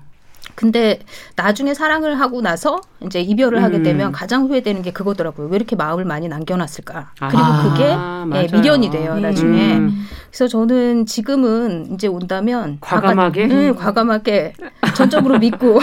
[0.61, 0.71] 음.
[0.71, 1.01] 근데
[1.37, 3.65] 나중에 사랑을 하고 나서 이제 이별을 음.
[3.65, 5.49] 하게 되면 가장 후회되는 게 그거더라고요.
[5.49, 7.13] 왜 이렇게 마음을 많이 남겨놨을까?
[7.19, 9.19] 그리고 아, 그게 예, 미련이 돼요.
[9.19, 9.75] 나중에.
[9.75, 10.07] 음.
[10.31, 14.53] 그래서 저는 지금은 이제 온다면 과감하게, 아까, 네, 과감하게
[14.95, 15.75] 전적으로 믿고.
[15.75, 15.81] 오,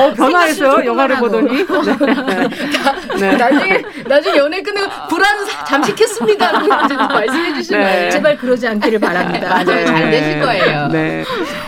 [0.00, 0.86] 어, 변화했어요.
[0.86, 1.48] 영화를 보더니.
[3.18, 3.30] 네.
[3.32, 3.36] 네.
[3.36, 5.28] 나중에 나중에 연애 끝내고 불안
[5.66, 6.52] 잠식했습니다.
[7.08, 8.10] 말씀해 주시면 네.
[8.10, 9.48] 제발 그러지 않기를 바랍니다.
[9.50, 9.64] 맞아요.
[9.64, 9.84] 네.
[9.84, 10.88] 잘 되실 거예요.
[10.88, 11.24] 네.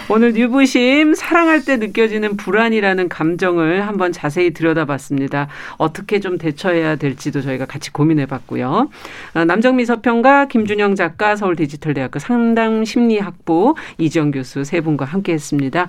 [0.09, 5.48] 오늘 유부심 사랑할 때 느껴지는 불안이라는 감정을 한번 자세히 들여다봤습니다.
[5.78, 8.90] 어떻게 좀 대처해야 될지도 저희가 같이 고민해봤고요.
[9.34, 15.88] 아, 남정미 서평가 김준영 작가 서울디지털대학교 상담심리학부 이지영 교수 세 분과 함께했습니다.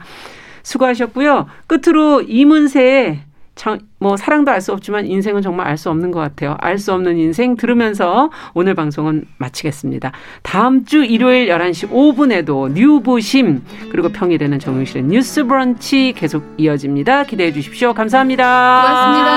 [0.64, 1.48] 수고하셨고요.
[1.68, 3.20] 끝으로 이문세의
[3.58, 6.56] 참, 뭐 사랑도 알 수 없지만 인생은 정말 알 수 없는 것 같아요.
[6.60, 10.12] 알 수 없는 인생 들으면서 오늘 방송은 마치겠습니다.
[10.44, 17.24] 다음 주 일요일 11시 5분에도 뉴부심 그리고 평일에는 정용실의 뉴스 브런치 계속 이어집니다.
[17.24, 17.94] 기대해 주십시오.
[17.94, 18.82] 감사합니다.
[18.82, 19.32] 고맙습니다.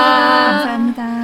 [0.51, 1.20] 감사합니다.